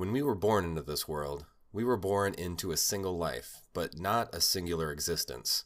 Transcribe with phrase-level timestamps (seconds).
[0.00, 1.44] When we were born into this world,
[1.74, 5.64] we were born into a single life, but not a singular existence.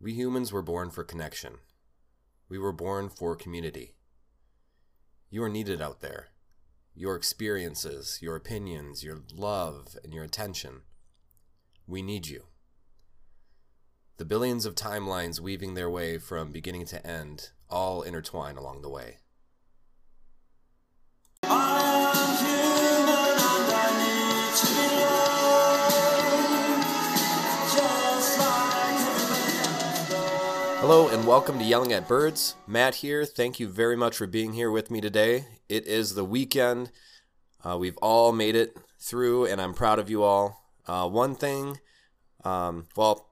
[0.00, 1.54] We humans were born for connection.
[2.48, 3.96] We were born for community.
[5.30, 6.28] You are needed out there.
[6.94, 10.82] Your experiences, your opinions, your love, and your attention.
[11.88, 12.44] We need you.
[14.18, 18.90] The billions of timelines weaving their way from beginning to end all intertwine along the
[18.90, 19.16] way.
[30.80, 32.56] Hello and welcome to Yelling at Birds.
[32.66, 33.24] Matt here.
[33.24, 35.46] Thank you very much for being here with me today.
[35.68, 36.90] It is the weekend.
[37.64, 40.64] Uh, we've all made it through, and I'm proud of you all.
[40.88, 41.78] Uh, one thing,
[42.44, 43.28] um, well,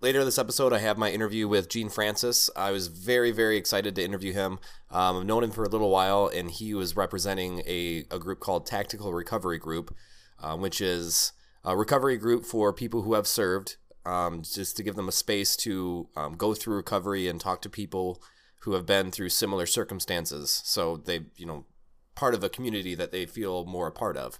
[0.00, 2.48] later this episode, I have my interview with Gene Francis.
[2.56, 4.58] I was very, very excited to interview him.
[4.90, 8.40] Um, I've known him for a little while, and he was representing a, a group
[8.40, 9.94] called Tactical Recovery Group,
[10.42, 11.32] uh, which is
[11.64, 15.56] a recovery group for people who have served um, just to give them a space
[15.56, 18.22] to um, go through recovery and talk to people
[18.62, 20.62] who have been through similar circumstances.
[20.64, 21.66] So they, you know,
[22.14, 24.38] part of a community that they feel more a part of,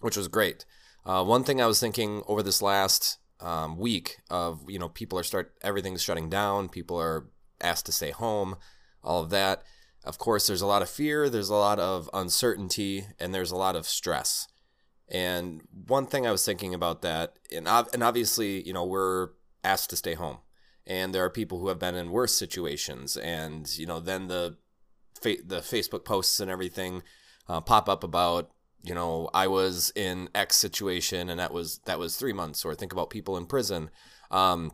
[0.00, 0.64] which was great.
[1.04, 5.18] Uh, one thing I was thinking over this last um, week of, you know, people
[5.18, 7.26] are start everything's shutting down, people are
[7.60, 8.56] asked to stay home,
[9.02, 9.62] all of that.
[10.04, 13.56] Of course, there's a lot of fear, there's a lot of uncertainty, and there's a
[13.56, 14.48] lot of stress.
[15.08, 19.30] And one thing I was thinking about that, and and obviously, you know, we're
[19.62, 20.38] asked to stay home,
[20.86, 24.56] and there are people who have been in worse situations, and you know, then the
[25.22, 27.02] the Facebook posts and everything
[27.48, 28.50] uh, pop up about
[28.82, 32.74] you know I was in X situation, and that was that was three months, or
[32.74, 33.90] think about people in prison.
[34.30, 34.72] Um,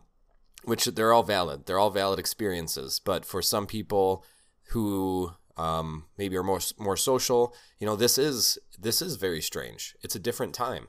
[0.63, 1.65] which they're all valid.
[1.65, 2.99] They're all valid experiences.
[3.03, 4.23] But for some people
[4.69, 7.55] who um, maybe are more more social.
[7.79, 9.95] You know, this is this is very strange.
[10.01, 10.87] It's a different time,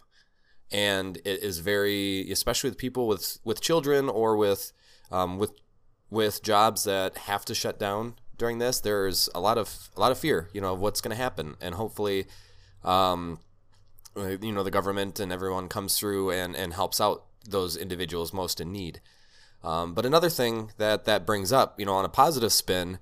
[0.71, 4.73] and it is very, especially with people with with children or with
[5.11, 5.53] um, with
[6.11, 8.81] with jobs that have to shut down during this.
[8.81, 11.57] There's a lot of a lot of fear, you know, of what's going to happen,
[11.61, 12.27] and hopefully,
[12.85, 13.41] um,
[14.17, 18.61] you know, the government and everyone comes through and and helps out those individuals most
[18.61, 19.01] in need.
[19.65, 22.99] Um, but another thing that that brings up, you know, on a positive spin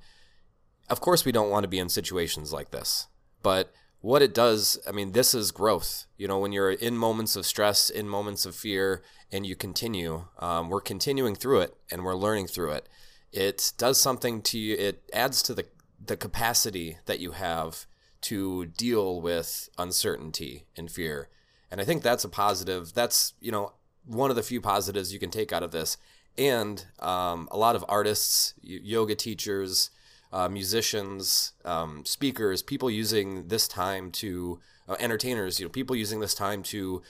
[0.91, 3.07] of course, we don't want to be in situations like this,
[3.43, 6.07] but what it does, I mean, this is growth.
[6.17, 10.25] You know, when you're in moments of stress, in moments of fear, and you continue,
[10.39, 12.89] um, we're continuing through it and we're learning through it.
[13.33, 15.67] It does something to you, it adds to the,
[16.05, 17.87] the capacity that you have
[18.23, 21.29] to deal with uncertainty and fear.
[21.71, 22.93] And I think that's a positive.
[22.95, 23.75] That's, you know,
[24.05, 25.97] one of the few positives you can take out of this.
[26.37, 29.91] And um, a lot of artists, yoga teachers,
[30.33, 36.21] uh, musicians, um, speakers, people using this time to uh, entertainers, you know, people using
[36.21, 37.03] this time to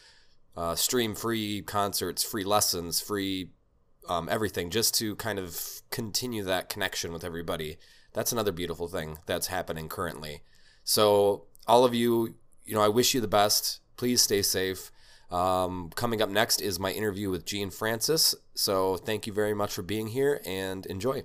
[0.56, 3.50] uh, stream free concerts, free lessons, free
[4.08, 7.76] um, everything, just to kind of continue that connection with everybody.
[8.12, 10.42] That's another beautiful thing that's happening currently.
[10.82, 13.80] So, all of you, you know, I wish you the best.
[13.96, 14.90] Please stay safe.
[15.30, 18.34] Um, coming up next is my interview with Gene Francis.
[18.54, 21.24] So, thank you very much for being here and enjoy.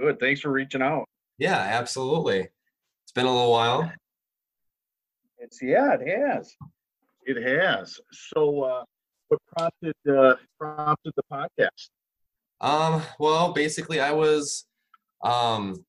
[0.00, 0.18] Good.
[0.18, 1.04] Thanks for reaching out.
[1.36, 2.38] Yeah, absolutely.
[2.38, 3.92] It's been a little while.
[5.38, 6.54] It's yeah, it has.
[7.24, 8.00] It has.
[8.10, 8.84] So, uh,
[9.28, 11.90] what prompted uh, prompted the podcast?
[12.62, 14.64] Um, well, basically, I was
[15.22, 15.84] um,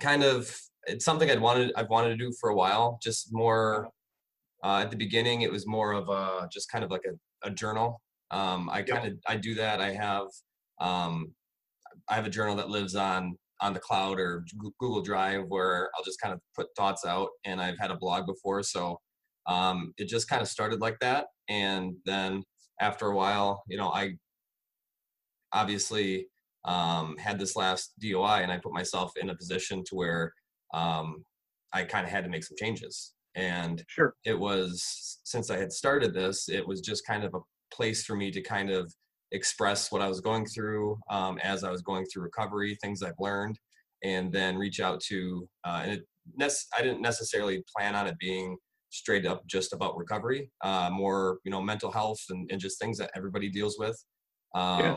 [0.00, 0.56] kind of
[0.86, 3.00] it's something I'd wanted I've wanted to do for a while.
[3.02, 3.88] Just more
[4.62, 7.50] uh, at the beginning, it was more of a just kind of like a, a
[7.50, 8.00] journal.
[8.30, 9.80] Um, I kind of I do that.
[9.80, 10.26] I have
[10.80, 11.32] um,
[12.08, 14.44] I have a journal that lives on on the cloud or
[14.78, 17.28] Google Drive where I'll just kind of put thoughts out.
[17.44, 18.98] And I've had a blog before, so
[19.46, 21.26] um, it just kind of started like that.
[21.48, 22.42] And then
[22.80, 24.12] after a while, you know, I
[25.52, 26.26] obviously
[26.64, 30.32] um, had this last DUI, and I put myself in a position to where
[30.74, 31.24] um,
[31.72, 33.12] I kind of had to make some changes.
[33.34, 37.40] And sure, it was since I had started this, it was just kind of a
[37.72, 38.92] place for me to kind of
[39.32, 43.14] express what I was going through um, as I was going through recovery, things I've
[43.18, 43.58] learned,
[44.02, 45.48] and then reach out to.
[45.64, 46.04] Uh, and it,
[46.76, 48.56] I didn't necessarily plan on it being
[48.90, 52.98] straight up just about recovery, uh, more you know mental health and, and, just things
[52.98, 53.96] that everybody deals with,
[54.54, 54.96] um, yeah.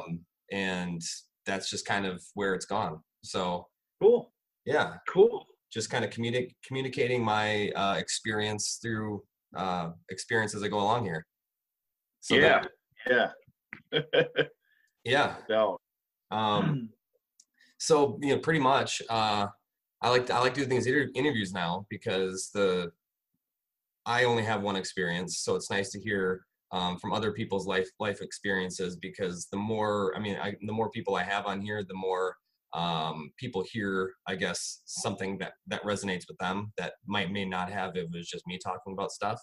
[0.51, 1.01] and
[1.45, 3.00] that's just kind of where it's gone.
[3.24, 3.68] So
[4.01, 4.31] cool.
[4.65, 4.95] Yeah.
[5.09, 5.45] Cool.
[5.71, 9.21] Just kind of communi- communicating my uh, experience through
[9.56, 11.25] uh, experience as I go along here.
[12.21, 12.62] So yeah.
[12.62, 12.68] That,
[13.09, 13.27] yeah
[15.03, 15.35] yeah.
[15.49, 15.77] No.
[16.31, 16.89] Um,
[17.77, 19.47] so you know, pretty much, uh,
[20.01, 22.91] I like to, I like doing these inter- interviews now because the
[24.05, 27.89] I only have one experience, so it's nice to hear um, from other people's life
[27.99, 31.83] life experiences because the more I mean, I, the more people I have on here,
[31.83, 32.35] the more
[32.73, 37.71] um, people hear, I guess, something that that resonates with them that might may not
[37.71, 39.39] have if it was just me talking about stuff.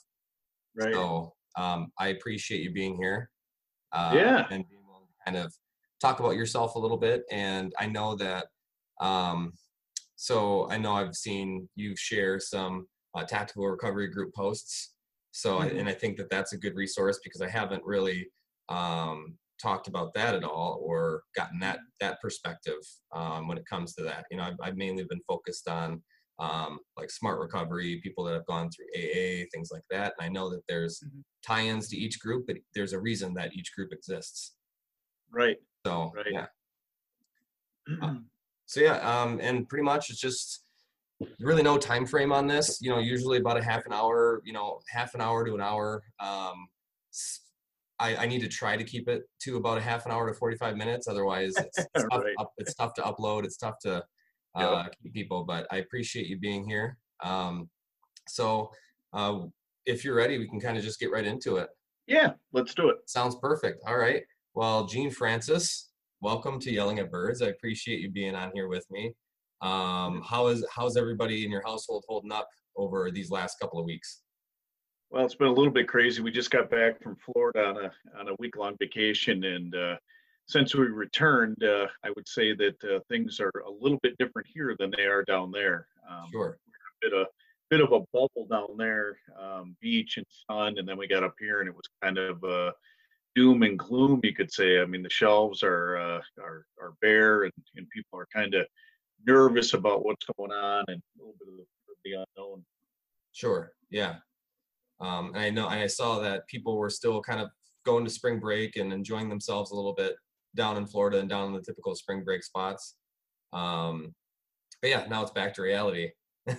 [0.76, 0.92] Right.
[0.92, 3.30] So um, I appreciate you being here.
[3.92, 4.46] Uh, yeah.
[4.50, 5.52] And being willing to kind of
[6.00, 7.22] talk about yourself a little bit.
[7.30, 8.46] And I know that.
[9.00, 9.52] Um,
[10.16, 14.94] so I know I've seen you share some uh, tactical recovery group posts.
[15.32, 15.76] So mm-hmm.
[15.76, 18.28] I, and I think that that's a good resource because I haven't really
[18.68, 22.78] um, talked about that at all or gotten that that perspective
[23.14, 24.24] um, when it comes to that.
[24.30, 26.02] You know, I've, I've mainly been focused on
[26.40, 30.14] um, like smart recovery, people that have gone through AA, things like that.
[30.18, 31.20] And I know that there's mm-hmm.
[31.46, 34.54] tie-ins to each group, but there's a reason that each group exists.
[35.30, 35.58] Right.
[35.86, 36.26] So right.
[36.30, 36.46] yeah.
[38.02, 38.14] uh,
[38.66, 40.64] so yeah, um, and pretty much it's just
[41.40, 42.80] really no time frame on this.
[42.80, 44.40] You know, usually about a half an hour.
[44.44, 46.02] You know, half an hour to an hour.
[46.18, 46.68] Um,
[47.98, 50.32] I, I, need to try to keep it to about a half an hour to
[50.32, 51.06] 45 minutes.
[51.06, 52.34] Otherwise, it's, it's, tough, right.
[52.38, 53.44] up, it's tough to upload.
[53.44, 54.02] It's tough to
[54.54, 55.12] uh, yep.
[55.12, 55.44] people.
[55.44, 56.96] But I appreciate you being here.
[57.22, 57.68] Um,
[58.28, 58.70] so
[59.12, 59.40] uh,
[59.86, 61.68] if you're ready, we can kind of just get right into it.
[62.06, 62.96] Yeah, let's do it.
[63.06, 63.82] Sounds perfect.
[63.86, 64.22] All right.
[64.54, 67.42] Well, Gene Francis, welcome to Yelling at Birds.
[67.42, 69.14] I appreciate you being on here with me.
[69.62, 73.84] Um, how is how's everybody in your household holding up over these last couple of
[73.84, 74.22] weeks?
[75.10, 76.22] Well, it's been a little bit crazy.
[76.22, 79.96] We just got back from Florida on a on a week long vacation, and uh,
[80.50, 84.48] since we returned, uh, I would say that uh, things are a little bit different
[84.52, 85.86] here than they are down there.
[86.10, 86.58] Um, sure.
[87.02, 87.26] A bit of
[87.70, 91.34] bit of a bubble down there, um, beach and sun, and then we got up
[91.38, 92.72] here, and it was kind of uh,
[93.36, 94.80] doom and gloom, you could say.
[94.80, 98.66] I mean, the shelves are uh, are are bare, and, and people are kind of
[99.24, 102.64] nervous about what's going on, and a little bit of the, of the unknown.
[103.32, 103.72] Sure.
[103.88, 104.16] Yeah.
[105.00, 107.50] Um, and I know, and I saw that people were still kind of
[107.86, 110.16] going to spring break and enjoying themselves a little bit
[110.56, 112.96] down in Florida and down in the typical spring break spots.
[113.52, 114.14] Um,
[114.82, 116.10] but yeah, now it's back to reality.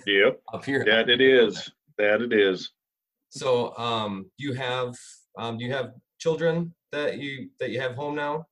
[0.06, 0.40] Yep.
[0.52, 0.84] up here.
[0.84, 1.70] That it is.
[1.98, 2.70] That it is.
[3.30, 4.94] So, um, you have,
[5.38, 8.46] um, do you have children that you that you have home now?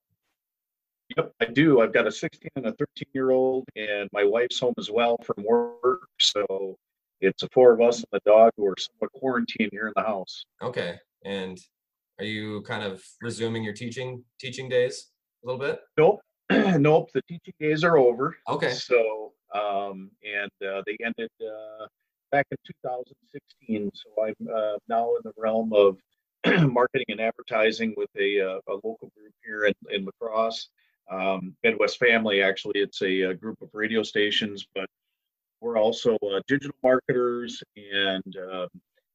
[1.17, 1.81] Yep, I do.
[1.81, 5.17] I've got a 16 and a 13 year old, and my wife's home as well
[5.25, 6.09] from work.
[6.21, 6.77] So
[7.21, 10.03] it's the four of us and the dog who are somewhat quarantined here in the
[10.03, 10.45] house.
[10.63, 10.99] Okay.
[11.25, 11.59] And
[12.19, 15.11] are you kind of resuming your teaching teaching days
[15.43, 15.81] a little bit?
[15.97, 16.21] Nope.
[16.51, 17.11] nope.
[17.13, 18.37] The teaching days are over.
[18.49, 18.73] Okay.
[18.73, 21.87] So um, and uh, they ended uh,
[22.31, 23.91] back in 2016.
[23.95, 25.99] So I'm uh, now in the realm of
[26.73, 30.69] marketing and advertising with a, uh, a local group here in, in La Crosse.
[31.11, 34.87] Um, Midwest Family, actually, it's a, a, group of radio stations, but
[35.61, 38.69] we're also uh, digital marketers and um,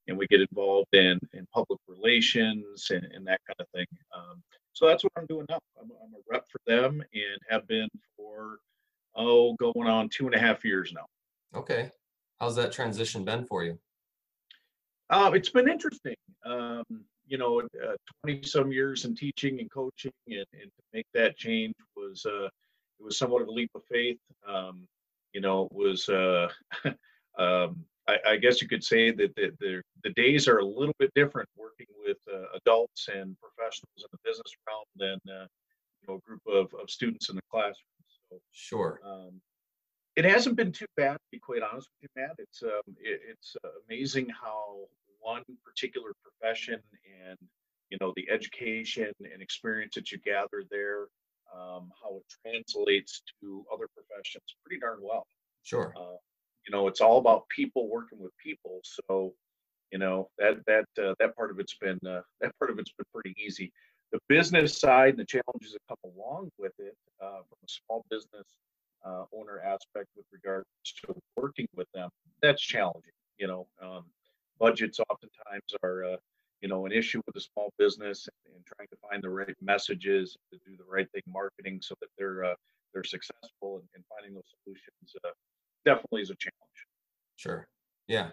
[0.08, 3.88] and we get involved in, in public relations and, and that kind of thing.
[4.16, 4.44] Um,
[4.74, 5.60] so that's what I'm doing now.
[5.80, 8.58] I'm, I'm, a rep for them and have been for,
[9.16, 11.06] oh, going on two and a half years now.
[11.58, 11.90] Okay.
[12.40, 13.78] How's that transition been for you?
[15.10, 16.16] Uh, it's been interesting.
[16.46, 16.84] Um,
[17.28, 21.38] you know, uh, 20 some years in teaching and coaching and, and to make that
[21.38, 24.20] change was, uh, it was somewhat of a leap of faith.
[24.48, 24.88] Um,
[25.34, 26.50] you know, it was uh,
[27.40, 30.94] um, I, I, guess you could say that the, the, the, days are a little
[31.00, 35.48] bit different working with uh, adults and professionals in the business realm than uh,
[36.02, 37.74] you know a group of, of students in the classroom.
[38.30, 39.02] So, sure.
[39.04, 39.42] Um,
[40.26, 42.36] it hasn't been too bad, to be quite honest with you, Matt.
[42.40, 43.56] It's um, it, it's
[43.88, 44.88] amazing how
[45.20, 46.80] one particular profession
[47.28, 47.38] and
[47.90, 51.08] you know the education and experience that you gather there
[51.54, 55.28] um, how it translates to other professions pretty darn well.
[55.64, 55.94] Sure.
[55.96, 56.18] Uh,
[56.68, 58.82] you know, it's all about people working with people.
[58.84, 59.34] So,
[59.92, 62.92] you know, that that uh, that part of it's been uh, that part of it's
[62.92, 63.72] been pretty easy.
[64.12, 68.06] The business side and the challenges that come along with it uh, from a small
[68.10, 68.46] business
[69.06, 70.66] uh, owner aspect with regards
[71.06, 72.10] to working with them,
[72.42, 73.12] that's challenging.
[73.38, 74.06] You know, um,
[74.60, 76.18] budgets oftentimes are uh,
[76.62, 79.56] you know an issue with a small business and, and, trying to find the right
[79.62, 82.56] messages to do the right thing marketing so that they're uh,
[82.94, 85.30] they're successful and, finding those solutions uh,
[85.86, 86.80] definitely is a challenge.
[87.36, 87.68] Sure.
[88.08, 88.30] Yeah.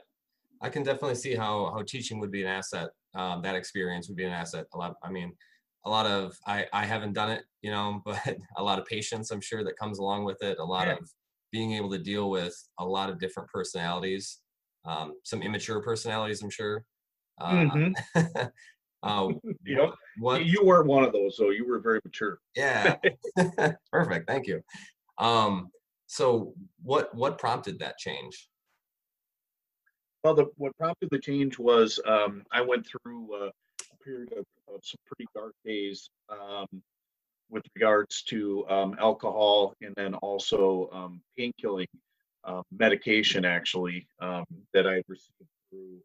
[0.61, 4.17] I can definitely see how how teaching would be an asset um, that experience would
[4.17, 4.67] be an asset.
[4.75, 5.33] A lot i mean
[5.85, 9.31] a lot of i i haven't done it you know but a lot of patience
[9.31, 10.95] i'm sure that comes along with it a lot yeah.
[10.95, 11.11] of
[11.51, 14.41] being able to deal with a lot of different personalities
[14.85, 16.85] um, some immature personalities i'm sure
[17.41, 18.43] uh, mm-hmm.
[19.03, 19.29] uh,
[19.65, 21.51] you know, what, you weren't one of those, though.
[21.51, 22.39] You were very mature.
[22.55, 22.97] Yeah,
[23.91, 24.29] perfect.
[24.29, 24.63] Thank you.
[25.19, 25.69] Um,
[26.07, 28.49] so, what what prompted that change?
[30.25, 33.51] well, the, what prompted the change was um, I went through uh,
[34.05, 36.67] period of, of, some pretty dark days um,
[37.51, 41.87] with regards to um, alcohol and then also um, pain killing
[42.45, 44.45] uh, medication, actually, um,
[44.75, 46.01] that I had received through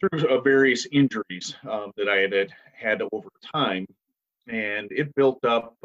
[0.00, 3.86] through uh, various injuries um, that I had had over time,
[4.48, 5.76] and it built up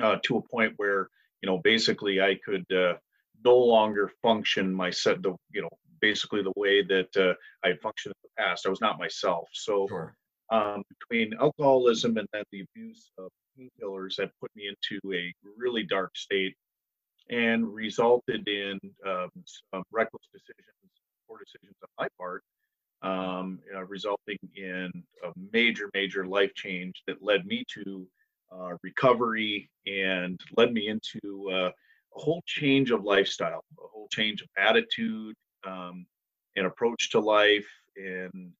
[0.00, 1.08] uh, to a point where
[1.42, 2.94] you know basically I could uh,
[3.44, 7.80] no longer function my set the you know basically the way that uh, I had
[7.80, 8.66] functioned in the past.
[8.66, 9.48] I was not myself.
[9.52, 10.14] So sure.
[10.50, 15.84] um, between alcoholism and then the abuse of painkillers that put me into a really
[15.84, 16.54] dark state
[17.30, 19.30] and resulted in um,
[19.72, 20.90] some reckless decisions,
[21.28, 22.42] poor decisions on my part,
[23.02, 24.90] um, you know, resulting in
[25.24, 28.06] a major, major life change that led me to
[28.52, 31.70] uh, recovery and led me into uh,
[32.16, 35.34] a whole change of lifestyle, a whole change of attitude
[35.66, 36.06] um,
[36.56, 37.66] and approach to life.
[37.96, 38.52] And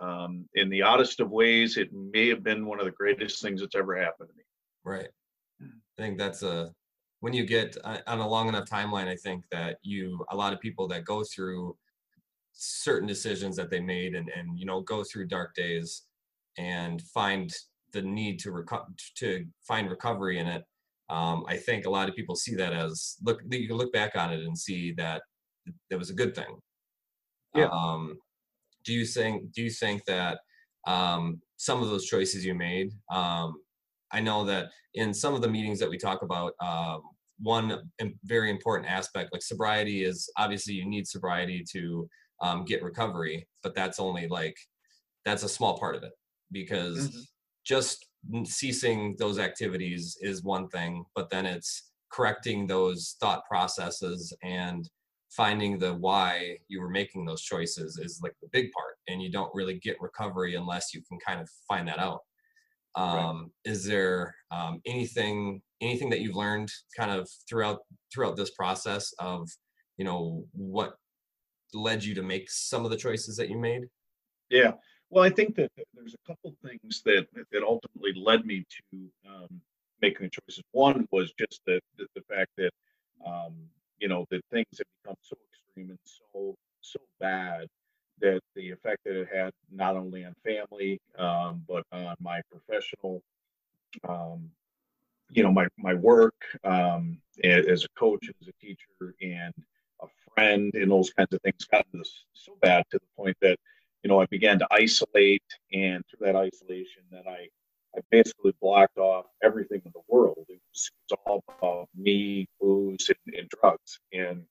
[0.00, 3.60] um, in the oddest of ways, it may have been one of the greatest things
[3.60, 4.42] that's ever happened to me.
[4.84, 5.08] Right.
[5.62, 6.72] I think that's a
[7.20, 9.08] when you get uh, on a long enough timeline.
[9.08, 11.76] I think that you a lot of people that go through
[12.52, 16.02] certain decisions that they made and and you know go through dark days
[16.58, 17.52] and find
[17.92, 20.64] the need to reco- to find recovery in it
[21.08, 24.16] um, i think a lot of people see that as look you can look back
[24.16, 25.22] on it and see that
[25.90, 26.58] it was a good thing
[27.54, 28.18] yeah um,
[28.84, 30.38] do you think do you think that
[30.86, 33.54] um, some of those choices you made um,
[34.12, 37.00] i know that in some of the meetings that we talk about um,
[37.40, 37.78] one
[38.24, 42.08] very important aspect like sobriety is obviously you need sobriety to
[42.40, 44.56] um, get recovery, but that's only like
[45.24, 46.12] that's a small part of it
[46.52, 47.20] because mm-hmm.
[47.64, 48.06] just
[48.44, 54.88] ceasing those activities is one thing, but then it's correcting those thought processes and
[55.30, 59.30] finding the why you were making those choices is like the big part and you
[59.30, 62.20] don't really get recovery unless you can kind of find that out
[62.94, 63.72] um, right.
[63.72, 67.80] is there um, anything anything that you've learned kind of throughout
[68.12, 69.48] throughout this process of
[69.96, 70.94] you know what
[71.74, 73.82] led you to make some of the choices that you made?
[74.50, 74.72] Yeah.
[75.10, 79.60] Well, I think that there's a couple things that that ultimately led me to um,
[80.02, 80.62] making the choices.
[80.72, 82.70] One was just the the, the fact that
[83.26, 83.54] um,
[84.00, 87.66] you know that things have become so extreme and so so bad
[88.20, 93.22] that the effect that it had not only on family um, but on my professional
[94.08, 94.50] um,
[95.30, 99.54] you know my my work um, as a coach as a teacher and
[100.02, 101.84] a friend and those kinds of things got
[102.32, 103.58] so bad to the point that
[104.02, 107.48] you know I began to isolate, and through that isolation, that I
[107.96, 110.44] I basically blocked off everything in the world.
[110.48, 113.98] It was, it was all about me, booze, and, and, drugs.
[114.12, 114.44] And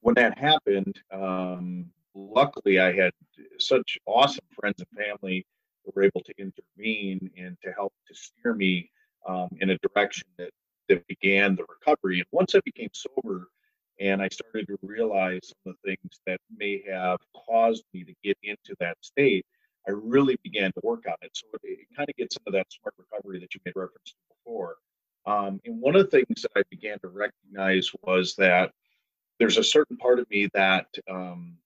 [0.00, 3.12] when that happened, um, luckily I had
[3.58, 5.44] such awesome friends and family
[5.84, 8.90] that were able to intervene and to help to steer me
[9.26, 10.50] um, in a direction that
[10.88, 12.18] that began the recovery.
[12.18, 13.48] And once I became sober,
[14.00, 18.14] and I started to realize some of the things that may have caused me to
[18.22, 19.44] get into that state.
[19.86, 21.30] I really began to work on it.
[21.32, 24.34] So it, it kind of gets into that smart recovery that you made reference to
[24.44, 24.76] before.
[25.26, 28.72] Um, and one of the things that I began to recognize was that
[29.38, 31.56] there's a certain part of me that um,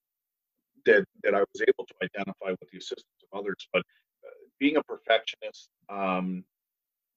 [0.85, 4.77] that that I was able to identify with the assistance of others, but uh, being
[4.77, 6.45] a perfectionist um,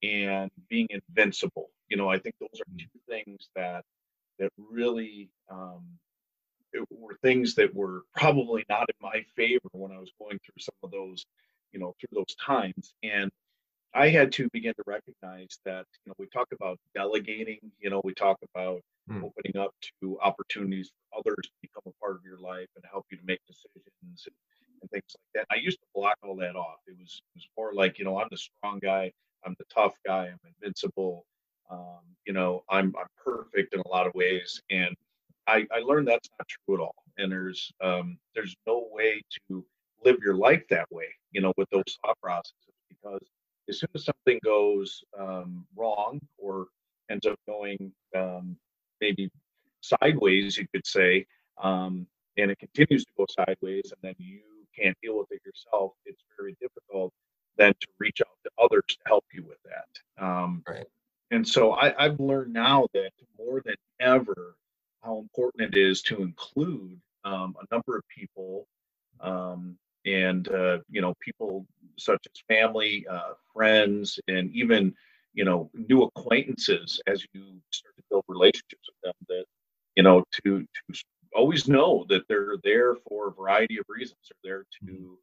[0.03, 2.79] and being invincible, you know, I think those are mm.
[2.79, 3.83] two things that
[4.39, 5.83] that really um,
[6.89, 10.75] were things that were probably not in my favor when I was going through some
[10.83, 11.25] of those,
[11.71, 12.93] you know, through those times.
[13.03, 13.31] And
[13.93, 18.01] I had to begin to recognize that, you know, we talk about delegating, you know,
[18.03, 19.23] we talk about mm.
[19.23, 23.05] opening up to opportunities for others to become a part of your life and help
[23.09, 24.35] you to make decisions and,
[24.81, 25.55] and things like that.
[25.55, 26.79] I used to block all that off.
[26.87, 29.13] It was it was more like, you know, I'm the strong guy,
[29.45, 31.25] I'm the tough guy, I'm invincible.
[31.71, 34.95] Um, you know, I'm I'm perfect in a lot of ways, and
[35.47, 36.95] I, I learned that's not true at all.
[37.17, 39.65] And there's um, there's no way to
[40.03, 43.21] live your life that way, you know, with those thought processes, because
[43.69, 46.67] as soon as something goes um, wrong or
[47.09, 48.57] ends up going um,
[49.01, 49.29] maybe
[49.81, 51.25] sideways, you could say,
[51.61, 52.05] um,
[52.37, 54.41] and it continues to go sideways, and then you
[54.77, 57.13] can't deal with it yourself, it's very difficult
[57.57, 60.23] then to reach out to others to help you with that.
[60.23, 60.85] Um, right.
[61.31, 64.55] And so I, I've learned now that more than ever,
[65.03, 68.67] how important it is to include um, a number of people
[69.21, 71.65] um, and uh, you know people
[71.97, 74.93] such as family, uh, friends, and even
[75.33, 79.13] you know new acquaintances as you start to build relationships with them.
[79.27, 79.45] That
[79.95, 81.03] you know to to
[81.35, 84.19] always know that they're there for a variety of reasons.
[84.43, 85.13] They're there to mm-hmm.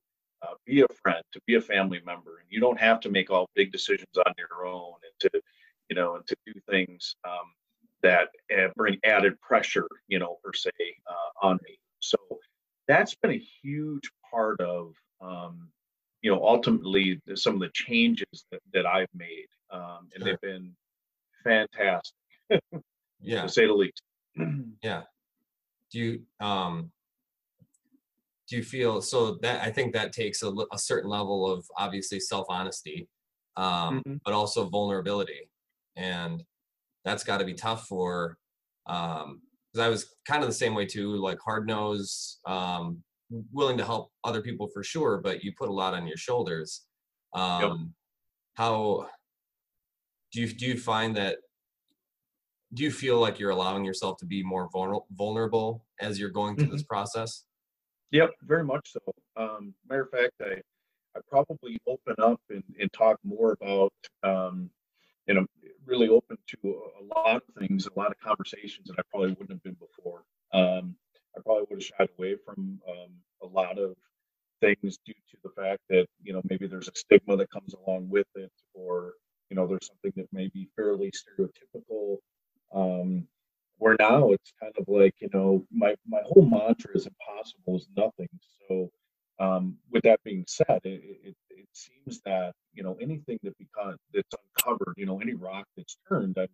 [0.43, 3.31] uh, be a friend, to be a family member, and you don't have to make
[3.31, 5.41] all big decisions on your own and to,
[5.89, 7.53] you know, and to do things um,
[8.03, 8.29] that
[8.77, 10.71] bring added pressure, you know, per se,
[11.07, 11.79] uh, on me.
[12.01, 12.17] So
[12.89, 15.69] that's been a huge part of, um,
[16.21, 20.25] you know, ultimately some of the changes that, that I've made, um, and sure.
[20.25, 20.75] they've been
[21.45, 22.15] fantastic,
[23.21, 24.03] yeah, to say the least.
[24.83, 25.03] yeah.
[25.91, 26.91] Do you um
[28.49, 32.21] do you feel so that I think that takes a, a certain level of obviously
[32.21, 33.09] self honesty,
[33.57, 34.17] um, mm-hmm.
[34.25, 35.49] but also vulnerability,
[35.97, 36.43] and
[37.05, 38.37] that's got to be tough for
[38.87, 39.41] um
[39.73, 43.03] because I was kind of the same way too, like hard nose, um,
[43.53, 46.83] willing to help other people for sure, but you put a lot on your shoulders.
[47.33, 47.71] Um, yep.
[48.55, 49.09] How
[50.33, 51.39] do you do you find that?
[52.75, 56.67] Do you feel like you're allowing yourself to be more vulnerable as you're going through
[56.67, 56.75] mm-hmm.
[56.75, 57.45] this process?
[58.13, 59.01] Yep, very much so.
[59.37, 60.61] Um, matter of fact, I
[61.17, 63.93] I probably open up and, and talk more about
[64.23, 64.71] um,
[65.27, 65.47] you know
[65.87, 66.57] really open to
[67.01, 70.25] a, lot of things, a lot of conversations that I probably wouldn't have been before.
[70.53, 70.97] Um,
[71.37, 73.11] I probably would have shied away from um,
[73.43, 73.95] a lot of
[74.61, 78.09] things due to the fact that you know maybe there's a stigma that comes along
[78.09, 79.15] with it, or
[79.51, 82.19] you know there's something that may be fairly stereotypical.
[82.75, 83.27] Um,
[83.79, 87.89] where now it's kind of like you know my my whole mantra is impossible is
[87.97, 88.29] nothing.
[88.69, 88.91] So
[89.39, 93.99] um, with that being said, it, it, it, seems that you know anything that becomes
[94.13, 96.49] that's uncovered, you know, any rock that's turned, I'm,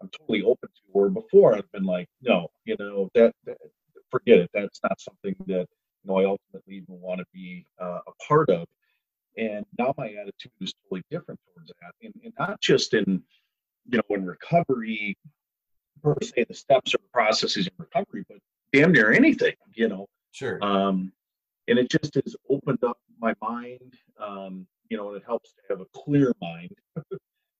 [0.00, 0.92] I'm totally open to.
[0.92, 3.58] Or before I've been like, no, you know, that, that
[4.12, 4.50] forget it.
[4.54, 5.66] That's not something that
[6.04, 8.66] you know I ultimately even want to be uh, a part of.
[9.36, 13.22] And now my attitude is totally different towards that, and, and not just in
[13.88, 15.16] you know in recovery
[16.02, 18.38] per se, the steps or processes in recovery, but
[18.72, 20.06] damn near anything, you know.
[20.32, 20.62] Sure.
[20.62, 21.12] Um,
[21.68, 25.60] and it just has opened up my mind um, you know and it helps to
[25.70, 26.74] have a clear mind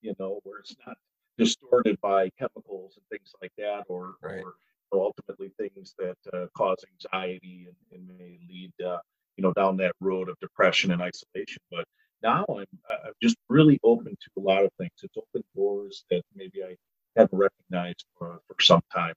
[0.00, 0.96] you know where it's not
[1.38, 4.42] distorted by chemicals and things like that or, right.
[4.42, 4.54] or
[4.92, 8.98] ultimately things that uh, cause anxiety and, and may lead uh,
[9.36, 11.62] you know down that road of depression and isolation.
[11.70, 11.84] But
[12.22, 14.92] now i'm i'm just really open to a lot of things.
[15.02, 16.76] It's opened doors that maybe i
[17.16, 19.14] hadn't recognized for, for some time.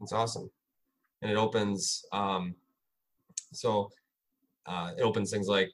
[0.00, 0.50] That's awesome.
[1.20, 2.54] And it opens um,
[3.52, 3.90] so
[4.66, 5.70] uh, it opens things like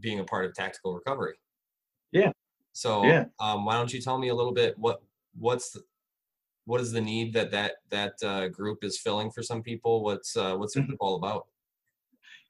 [0.00, 1.34] being a part of tactical recovery.
[2.12, 2.32] Yeah.
[2.72, 3.24] So yeah.
[3.40, 5.02] Um, why don't you tell me a little bit what
[5.38, 5.82] what's the,
[6.64, 10.02] what is the need that that that uh, group is filling for some people?
[10.02, 10.94] What's uh, what's it mm-hmm.
[11.00, 11.46] all about?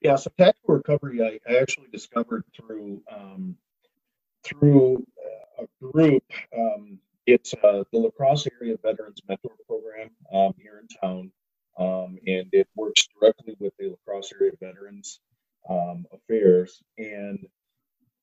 [0.03, 3.57] Yeah, so tactical recovery I, I actually discovered through um,
[4.45, 5.07] through
[5.59, 6.25] a group.
[6.57, 11.33] Um, it's uh, the La Crosse Area Veterans Mentor Program um, here in town
[11.79, 15.21] um, and it works directly with the La Crosse area veterans
[15.69, 16.83] um, affairs.
[16.99, 17.47] And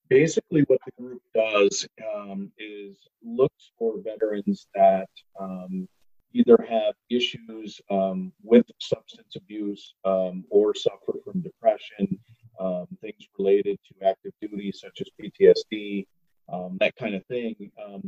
[0.09, 5.87] basically, what the group does um, is looks for veterans that um,
[6.33, 12.19] either have issues um, with substance abuse um, or suffer from depression,
[13.01, 16.07] things related to active duty, such as PTSD.
[16.79, 17.55] that kind of thing.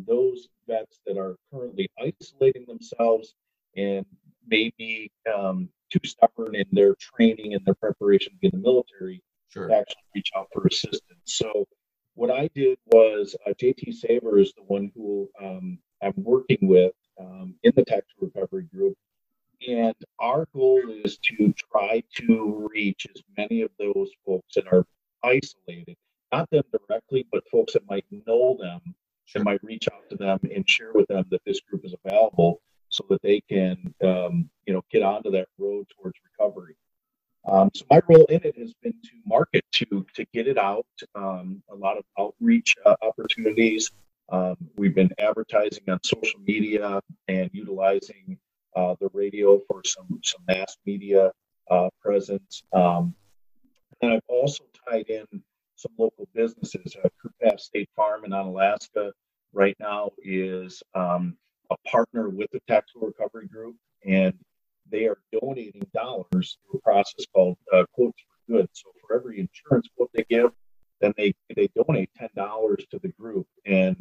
[0.07, 3.35] those vets that are currently isolating themselves
[3.77, 4.05] and
[4.47, 9.21] maybe um, too stubborn in their training and their preparation to be in the military
[9.49, 9.67] sure.
[9.67, 11.21] to actually reach out for assistance.
[11.25, 11.65] So
[12.15, 16.93] what I did was uh, JT Saber is the one who um, I'm working with
[17.19, 18.95] um, in the tactical recovery group.
[19.67, 24.85] And our goal is to try to reach as many of those folks that are
[25.23, 25.95] isolated,
[26.31, 28.81] not them directly, but folks that might know them
[29.25, 29.39] sure.
[29.39, 32.61] and might reach out to them and share with them that this group is available
[32.95, 36.75] so that they can, um, you know, get onto that road towards recovery.
[37.47, 40.87] Um, so my role in it has been to market, to to get it out.
[41.13, 43.91] Um, a lot of outreach uh, opportunities.
[44.29, 48.39] Um, we've been advertising on social media and utilizing
[48.75, 51.31] uh, the radio for some some mass media
[51.69, 52.63] uh, presence.
[52.73, 53.13] Um,
[54.01, 55.25] and I've also tied in
[55.75, 56.95] some local businesses.
[57.03, 59.11] Uh, Crew State Farm in Onalaska
[59.53, 61.37] right now is um,
[61.71, 63.75] a partner with the tactical recovery group,
[64.05, 64.33] and
[64.89, 68.69] they are donating dollars through a process called uh, quotes for good.
[68.73, 70.51] So for every insurance quote they give,
[71.01, 73.95] then they they donate ten dollars to the group, and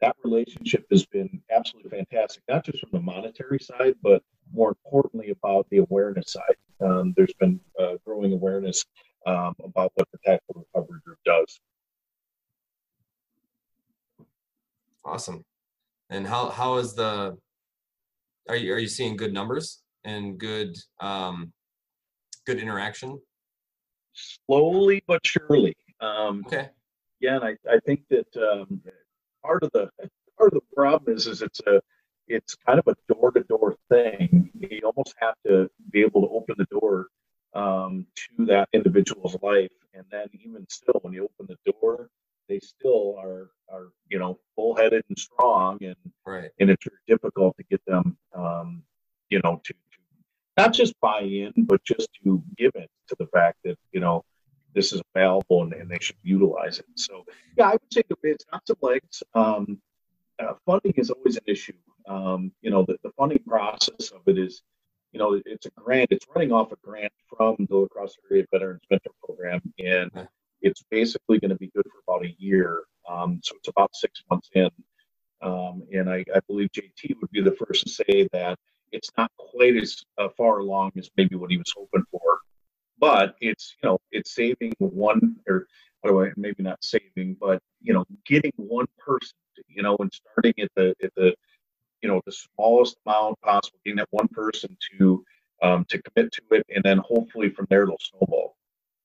[0.00, 2.42] that relationship has been absolutely fantastic.
[2.48, 6.56] Not just from the monetary side, but more importantly about the awareness side.
[6.80, 8.84] Um, there's been uh, growing awareness
[9.26, 11.60] um, about what the tactical recovery group does.
[15.04, 15.44] Awesome.
[16.10, 17.36] And how how is the
[18.48, 21.52] are you are you seeing good numbers and good um,
[22.46, 23.20] good interaction?
[24.12, 25.76] Slowly but surely.
[26.00, 26.70] Um, okay.
[27.20, 28.80] Yeah, and I, I think that um,
[29.42, 29.90] part of the
[30.38, 31.80] part of the problem is is it's a
[32.28, 34.50] it's kind of a door to door thing.
[34.58, 37.06] You almost have to be able to open the door
[37.54, 42.10] um, to that individual's life, and then even still, when you open the door,
[42.48, 46.50] they still are are you know bullheaded and strong, and right.
[46.60, 48.82] and it's very difficult to get them um,
[49.30, 49.98] you know to, to
[50.56, 54.24] not just buy in, but just to give it to the fact that you know
[54.74, 56.86] this is available and, and they should utilize it.
[56.96, 57.24] So
[57.56, 59.22] yeah, I would say it's got some legs.
[59.34, 59.80] Um,
[60.38, 61.72] uh, funding is always an issue.
[62.06, 64.62] Um, you know, the, the funding process of it is,
[65.12, 66.08] you know, it's a grant.
[66.10, 70.28] It's running off a grant from the La Crosse Area Veterans Mentor Program, and
[70.62, 72.82] it's basically going to be good for about a year.
[73.08, 74.70] Um, so it's about six months in.
[75.42, 78.58] Um, and I, I, believe JT would be the first to say that
[78.90, 82.38] it's not quite as uh, far along as maybe what he was hoping for,
[82.98, 85.66] but it's you know it's saving one or
[86.00, 89.36] what do I maybe not saving, but you know getting one person,
[89.68, 91.34] you know, and starting at the at the
[92.00, 95.22] you know the smallest amount possible, getting that one person to
[95.62, 98.56] um, to commit to it, and then hopefully from there it'll snowball.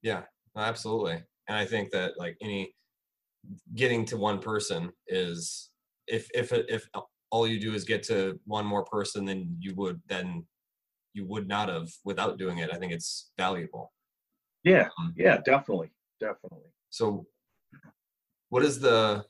[0.02, 0.22] Yeah,
[0.56, 2.74] absolutely and i think that like any
[3.76, 5.70] getting to one person is
[6.08, 6.88] if if if
[7.30, 10.46] all you do is get to one more person than you would then
[11.14, 13.92] you would not have without doing it i think it's valuable.
[14.64, 16.70] Yeah um, yeah definitely definitely.
[16.90, 17.26] so
[18.50, 19.26] what is the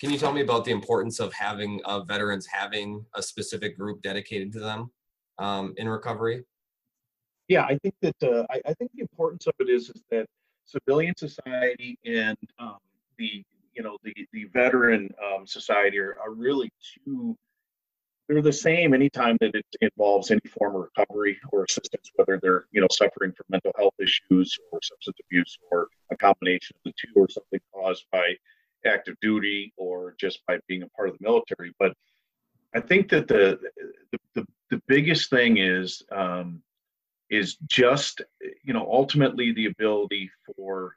[0.00, 4.02] can you tell me about the importance of having uh, veterans having a specific group
[4.02, 4.90] dedicated to them
[5.38, 6.44] um, in recovery
[7.48, 10.26] yeah, I think that uh, I, I, think the importance of it is is that
[10.64, 12.78] civilian society and um,
[13.18, 16.70] the you know the the veteran um, society are, are really
[17.04, 17.36] two.
[18.28, 22.66] They're the same anytime that it involves any form of recovery or assistance, whether they're
[22.70, 26.92] you know suffering from mental health issues or substance abuse or a combination of the
[26.96, 28.34] two, or something caused by
[28.86, 31.72] active duty or just by being a part of the military.
[31.78, 31.92] But
[32.74, 33.58] I think that the
[34.12, 36.62] the, the, the biggest thing is um,
[37.32, 38.22] is just
[38.62, 40.96] you know ultimately the ability for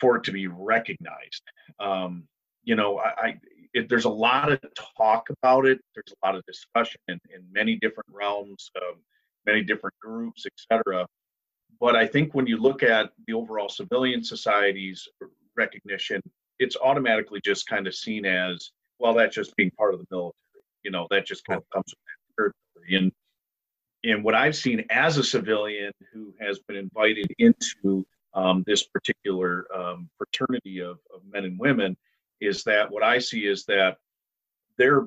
[0.00, 1.42] for it to be recognized.
[1.80, 2.28] Um,
[2.64, 3.40] you know i, I
[3.74, 4.60] it, there's a lot of
[4.96, 5.80] talk about it.
[5.94, 8.98] There's a lot of discussion in, in many different realms of
[9.46, 11.06] many different groups etc
[11.78, 15.06] but i think when you look at the overall civilian society's
[15.54, 16.22] recognition
[16.58, 20.34] it's automatically just kind of seen as well that's just being part of the military.
[20.82, 23.02] You know that just kind of comes with that territory.
[23.02, 23.12] And
[24.04, 29.66] and what I've seen as a civilian who has been invited into um, this particular
[29.74, 31.96] um, fraternity of, of, men and women
[32.40, 33.96] is that what I see is that
[34.76, 35.06] they're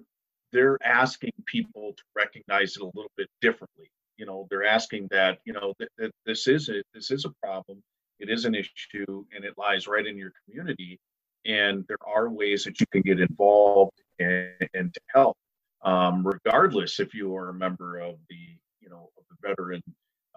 [0.54, 3.92] they're asking people to recognize it a little bit differently.
[4.16, 7.84] You know, they're asking that you know that, this is a, this is a problem,
[8.20, 11.00] it is an issue, and it lies right in your community.
[11.46, 15.38] And there are ways that you can get involved and, and to help,
[15.82, 18.58] um, regardless if you are a member of the
[18.88, 19.84] you know of the veteran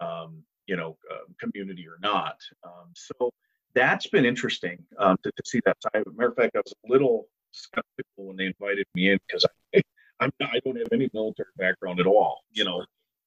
[0.00, 2.36] um, you know uh, community or not.
[2.64, 3.30] Um, so
[3.74, 6.02] that's been interesting um, to, to see that side.
[6.16, 9.82] Matter of fact, I was a little skeptical when they invited me in because I
[10.20, 12.84] I'm not, I don't have any military background at all, you know.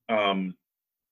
[0.09, 0.55] Um,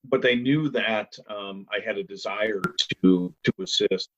[0.03, 2.61] but they knew that um, I had a desire
[3.01, 4.09] to to assist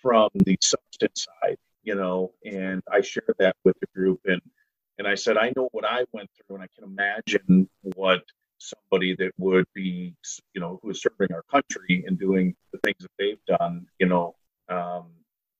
[0.00, 4.40] from the substance side, you know, and I shared that with the group and
[4.98, 8.22] and I said I know what I went through and I can imagine what
[8.58, 10.14] somebody that would be,
[10.54, 14.06] you know, who is serving our country and doing the things that they've done, you
[14.06, 14.34] know,
[14.68, 15.06] um,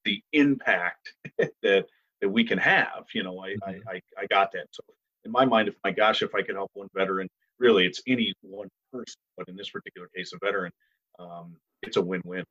[0.04, 1.12] the impact
[1.62, 1.86] that
[2.20, 3.04] that we can have.
[3.14, 3.88] You know, I, mm-hmm.
[3.88, 4.66] I I got that.
[4.70, 4.82] So
[5.24, 7.28] in my mind, if my gosh, if I could help one veteran,
[7.58, 10.72] really, it's any one person, but in this particular case, a veteran,
[11.18, 12.44] um, it's a win-win.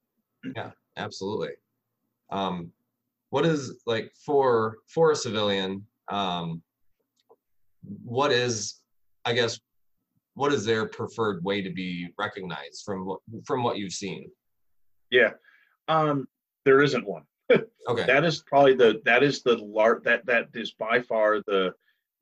[0.55, 1.51] Yeah, absolutely.
[2.29, 2.71] Um,
[3.29, 5.86] what is like for for a civilian?
[6.10, 6.62] Um,
[8.03, 8.81] what is
[9.25, 9.60] I guess
[10.35, 14.29] what is their preferred way to be recognized from what from what you've seen?
[15.09, 15.31] Yeah,
[15.87, 16.27] um,
[16.65, 17.23] there isn't one.
[17.51, 21.73] okay, that is probably the that is the lar- that that is by far the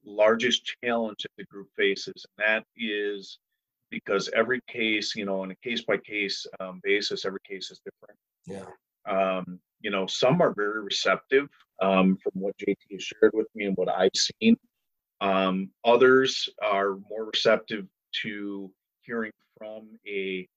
[0.05, 3.39] largest challenge that the group faces, and that is
[3.89, 7.79] because every case, you know, on a case by case um, basis, every case is
[7.85, 8.19] different.
[8.47, 8.65] Yeah.
[9.11, 11.47] Um, you know, some are very receptive
[11.81, 14.57] um, from what JT has shared with me and what I've seen.
[15.21, 17.85] Um, others are more receptive
[18.21, 18.71] to
[19.01, 20.47] hearing from a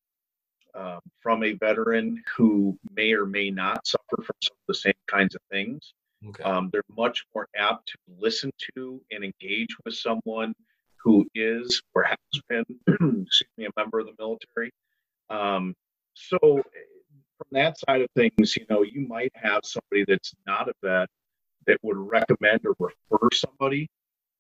[0.75, 4.93] um, from a veteran who may or may not suffer from some of the same
[5.07, 5.95] kinds of things.
[6.29, 6.43] Okay.
[6.43, 10.55] Um, they're much more apt to listen to and engage with someone
[11.03, 14.71] who is or has been, excuse me, a member of the military.
[15.31, 15.75] Um,
[16.15, 20.73] so from that side of things, you know, you might have somebody that's not a
[20.83, 21.09] vet
[21.67, 23.89] that would recommend or refer somebody,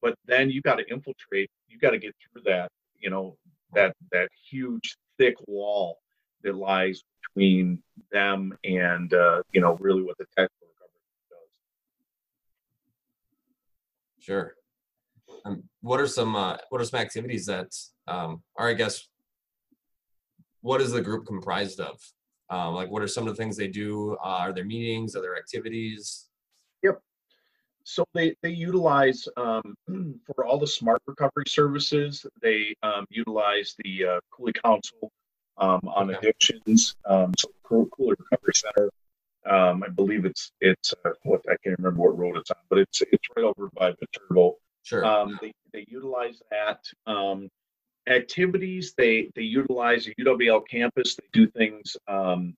[0.02, 1.50] but then you got to infiltrate.
[1.68, 2.70] You got to get through that,
[3.00, 3.36] you know,
[3.72, 5.98] that that huge thick wall
[6.42, 7.82] that lies between
[8.12, 11.50] them and uh, you know really what the tactical recovery does.
[14.20, 14.54] Sure.
[15.44, 17.72] Um, what are some uh, what are some activities that
[18.08, 19.08] um, are I guess
[20.60, 22.00] what is the group comprised of?
[22.48, 24.16] Um, like what are some of the things they do?
[24.24, 25.16] Uh, are there meetings?
[25.16, 26.28] Are there activities?
[27.88, 29.76] So they they utilize um,
[30.26, 32.26] for all the smart recovery services.
[32.42, 35.12] They um, utilize the uh, Coulee Council
[35.56, 36.18] um, on okay.
[36.18, 36.96] addictions.
[37.04, 38.90] Um, so Coulee Recovery Center.
[39.48, 42.80] Um, I believe it's it's uh, what I can't remember what road it's on, but
[42.80, 44.56] it's it's right over by Viterbo.
[44.82, 45.04] Sure.
[45.04, 46.80] Um, they they utilize that.
[47.06, 47.48] Um,
[48.08, 51.14] activities they they utilize the UWL campus.
[51.14, 52.56] They do things um,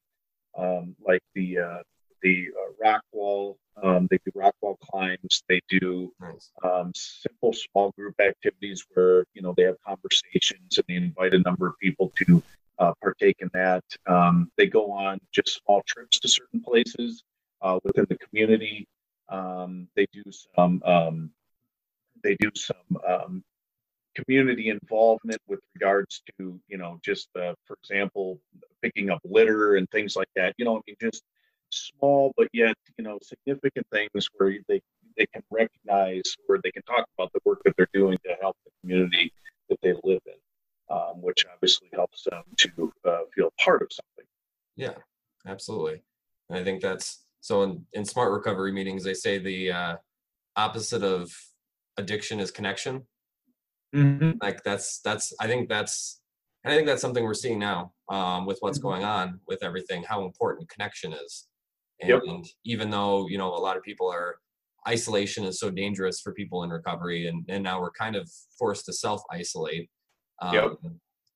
[0.57, 1.83] um, like the uh,
[2.23, 3.59] the uh, rock wall.
[3.83, 5.43] Um, they do rock wall climbs.
[5.49, 6.51] They do nice.
[6.65, 11.39] um, simple small group activities where you know they have conversations and they invite a
[11.41, 12.43] number of people to
[12.79, 13.85] uh, partake in that.
[14.07, 17.23] Um, they go on just small trips to certain places
[17.63, 18.87] uh, within the community.
[19.29, 20.23] Um, they do
[20.55, 21.31] some um,
[22.23, 23.45] they do some um,
[24.15, 28.41] community involvement with regards to you know just uh, for example
[28.83, 30.55] picking up litter and things like that.
[30.59, 31.23] You know, I mean just
[31.71, 34.81] small but yet you know significant things where they
[35.17, 38.57] they can recognize or they can talk about the work that they're doing to help
[38.65, 39.33] the community
[39.69, 40.35] that they live in
[40.91, 44.31] um, which obviously helps them to uh, feel part of something.
[44.77, 44.95] Yeah,
[45.47, 46.03] absolutely.
[46.49, 49.97] And I think that's so in, in smart recovery meetings, they say the uh,
[50.57, 51.31] opposite of
[51.97, 53.07] addiction is connection.
[53.95, 54.33] Mm-hmm.
[54.41, 56.21] Like that's, that's, I think that's,
[56.65, 58.89] and I think that's something we're seeing now um, with what's mm-hmm.
[58.89, 61.48] going on with everything, how important connection is.
[62.01, 62.23] And yep.
[62.65, 64.37] even though, you know, a lot of people are,
[64.89, 68.87] isolation is so dangerous for people in recovery and, and now we're kind of forced
[68.87, 69.91] to self isolate
[70.41, 70.73] um, yep.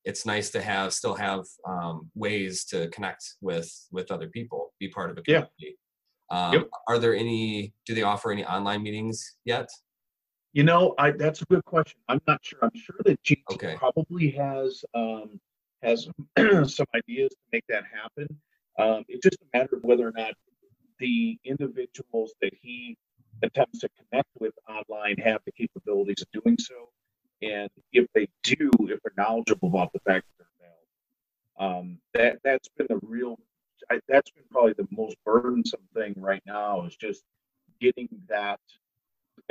[0.05, 4.88] it's nice to have still have um, ways to connect with with other people be
[4.88, 5.77] part of a community yeah.
[6.31, 6.68] Um, yep.
[6.88, 9.68] are there any do they offer any online meetings yet
[10.53, 13.75] you know I, that's a good question i'm not sure i'm sure that JT okay.
[13.77, 15.40] probably has um,
[15.83, 16.09] has
[16.75, 18.29] some ideas to make that happen
[18.79, 20.33] um, it's just a matter of whether or not
[21.03, 22.97] the individuals that he
[23.43, 26.88] attempts to connect with online have the capabilities of doing so
[27.43, 30.69] and if they do, if they're knowledgeable about the fact that they're
[31.59, 33.37] available, um, that that's been the real,
[33.91, 37.23] I, that's been probably the most burdensome thing right now is just
[37.81, 38.61] getting that,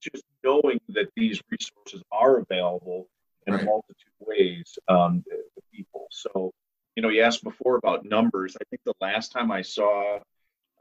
[0.00, 3.08] just knowing that these resources are available
[3.46, 3.62] in right.
[3.62, 6.06] a multitude of ways um, to people.
[6.10, 6.50] So,
[6.96, 8.56] you know, you asked before about numbers.
[8.60, 10.18] I think the last time I saw,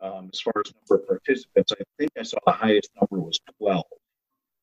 [0.01, 3.39] um, as far as number of participants, I think I saw the highest number was
[3.59, 3.83] 12.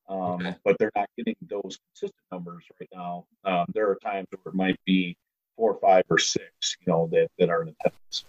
[0.09, 0.55] Um, okay.
[0.65, 3.27] But they're not getting those consistent numbers right now.
[3.45, 5.17] Um, there are times where it might be
[5.57, 8.25] four, five, or six, you know, that, that are in attendance.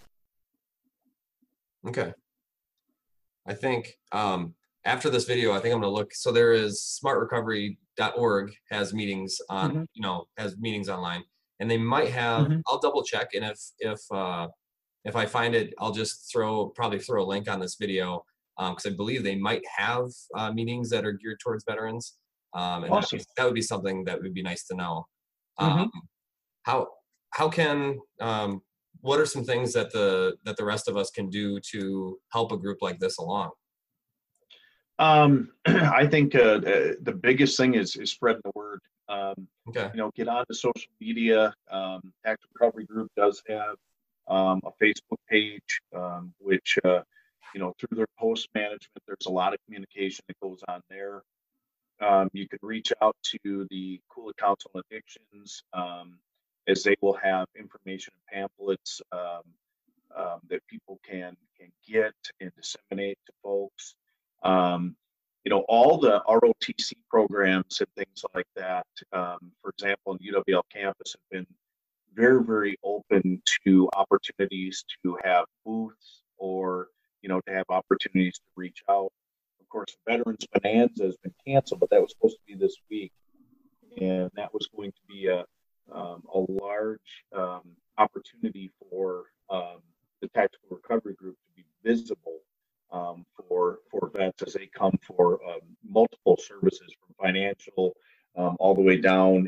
[1.88, 2.14] Okay.
[3.48, 6.14] I think um, after this video, I think I'm going to look.
[6.14, 9.84] So there is smartrecovery.org has meetings on, mm-hmm.
[9.94, 11.24] you know, has meetings online,
[11.60, 12.46] and they might have.
[12.46, 12.60] Mm-hmm.
[12.68, 14.48] I'll double check, and if if uh,
[15.06, 18.26] if I find it, I'll just throw probably throw a link on this video
[18.58, 22.16] because um, I believe they might have uh, meetings that are geared towards veterans.
[22.54, 23.20] Um, and awesome.
[23.20, 25.06] that, that, would be something that would be nice to know.
[25.60, 25.80] Mm-hmm.
[25.80, 25.92] Um,
[26.64, 26.88] how
[27.32, 28.62] how can um,
[29.02, 32.52] what are some things that the that the rest of us can do to help
[32.52, 33.52] a group like this along?
[34.98, 38.80] Um, I think uh, uh, the biggest thing is is spreading the word.
[39.08, 39.92] Um, okay.
[39.94, 41.54] You know, get onto social media.
[41.70, 43.76] Um, Tactical Recovery Group does have
[44.28, 47.02] um, a Facebook page, um, which uh,
[47.54, 51.24] you know, through their post management, there's a lot of communication that goes on there.
[52.02, 56.20] Um, you can reach out to the Coulee Council on Addictions um,
[56.68, 59.44] as they will have information and pamphlets um,
[60.16, 63.96] um, that people can can get and disseminate to folks.
[64.44, 71.14] You know, all the ROTC programs and things like that, for example, in UWL campus
[71.14, 71.46] have been
[72.16, 76.88] very, very open to opportunities to have booths or
[77.26, 79.12] you know, to have opportunities to reach out.
[79.60, 83.12] Of course, Veterans Bonanza has been canceled, but that was supposed to be this week,
[84.00, 85.44] and that was going to be a
[85.92, 87.64] um, a large um,
[87.98, 89.78] opportunity for um,
[90.22, 92.38] the tactical recovery group to be visible
[92.92, 97.96] um, for for vets as they come for um, multiple services from financial
[98.38, 99.48] um, all the way down,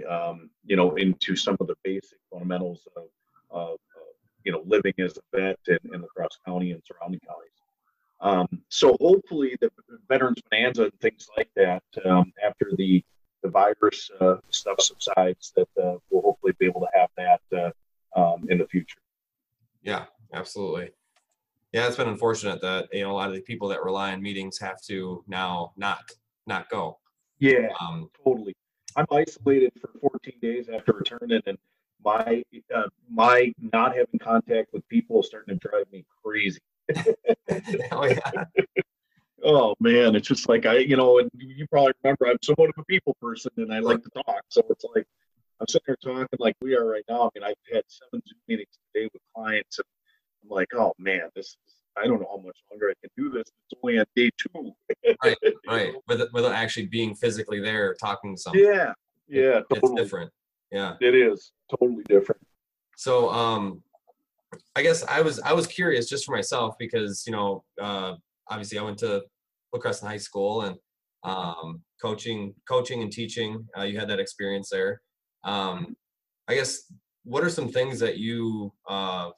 [0.65, 3.03] you know, into some of the basic fundamentals of,
[3.51, 3.77] of
[4.43, 7.51] you know, living as a vet in, in La Crosse County and surrounding counties.
[8.19, 9.69] Um, so hopefully the
[10.07, 13.03] Veterans Bonanza and things like that, um, after the
[13.43, 18.19] the virus uh, stuff subsides, that uh, we'll hopefully be able to have that uh,
[18.19, 18.97] um, in the future.
[19.83, 20.89] Yeah, absolutely.
[21.71, 24.23] Yeah, it's been unfortunate that you know a lot of the people that rely on
[24.23, 26.10] meetings have to now not
[26.47, 26.97] not go.
[27.38, 28.55] Yeah, um, totally.
[28.95, 31.60] I'm isolated for 14 days after returning, and
[32.08, 32.43] my
[32.74, 36.60] uh, my not having contact with people is starting to drive me crazy.
[37.91, 38.46] oh yeah.
[39.43, 42.76] oh man, it's just like I, you know, and you probably remember I'm somewhat of
[42.78, 44.43] a people person, and I like to talk.
[44.48, 45.06] So it's like
[45.60, 47.24] I'm sitting there talking like we are right now.
[47.24, 49.86] I mean, I've had seven Zoom meetings today with clients, and
[50.43, 51.58] I'm like, oh man, this is.
[52.00, 53.48] I don't know how much longer I can do this.
[53.48, 54.72] It's only on day two.
[55.24, 55.36] right,
[55.67, 55.93] right.
[56.08, 58.63] Without, without actually being physically there talking to someone.
[58.63, 58.93] Yeah,
[59.28, 59.93] yeah, it, totally.
[59.93, 60.32] it's different.
[60.71, 62.41] Yeah, it is totally different.
[62.97, 63.84] So, um,
[64.75, 68.15] I guess I was I was curious just for myself because you know uh,
[68.49, 69.23] obviously I went to
[69.73, 70.77] La Crescent High School and
[71.23, 73.65] um, coaching coaching and teaching.
[73.77, 75.01] Uh, you had that experience there.
[75.43, 75.95] Um,
[76.47, 76.91] I guess
[77.23, 79.32] what are some things that you uh,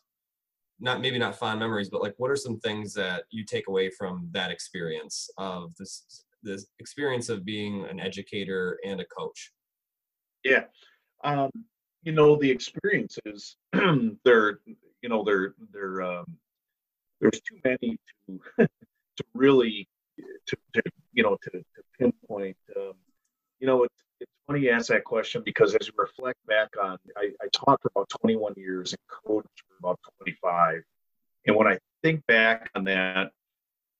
[0.79, 3.89] not maybe not fond memories, but like what are some things that you take away
[3.89, 9.51] from that experience of this this experience of being an educator and a coach?
[10.43, 10.65] Yeah.
[11.23, 11.51] Um,
[12.03, 13.57] you know the experiences
[14.23, 14.59] they're
[15.01, 16.25] you know they're they're um,
[17.19, 18.39] there's too many to
[19.17, 19.87] to really
[20.47, 20.81] to, to
[21.13, 21.63] you know to, to
[21.97, 22.93] pinpoint um,
[23.59, 26.97] you know it's it's funny you ask that question because as you reflect back on
[27.17, 30.83] I, I taught for about 21 years and coached for about 25
[31.47, 33.31] and when I think back on that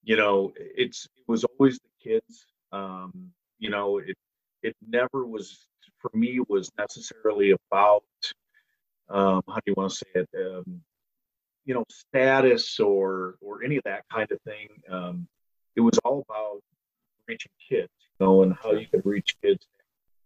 [0.04, 4.18] you know it's it was always the kids um, you know it
[4.62, 5.68] it never was
[6.00, 8.04] for me was necessarily about
[9.10, 10.82] um, how do you want to say it um,
[11.66, 14.70] you know status or or any of that kind of thing.
[14.90, 15.28] Um,
[15.76, 16.62] it was all about
[17.28, 19.66] reaching kids you know and how you could reach kids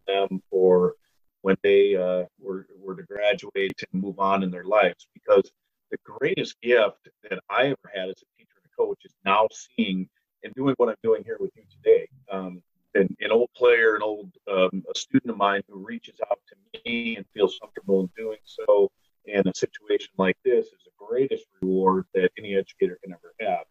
[0.07, 0.95] them for
[1.41, 5.07] when they uh, were, were to graduate and move on in their lives.
[5.13, 5.51] Because
[5.91, 9.47] the greatest gift that i ever had as a teacher and a coach is now
[9.51, 10.09] seeing
[10.43, 12.07] and doing what i'm doing here with you today.
[12.31, 12.63] Um,
[12.95, 16.81] an, an old player, an old um, a student of mine who reaches out to
[16.85, 18.91] me and feels comfortable in doing so
[19.25, 23.65] in a situation like this is the greatest reward that any educator can ever have.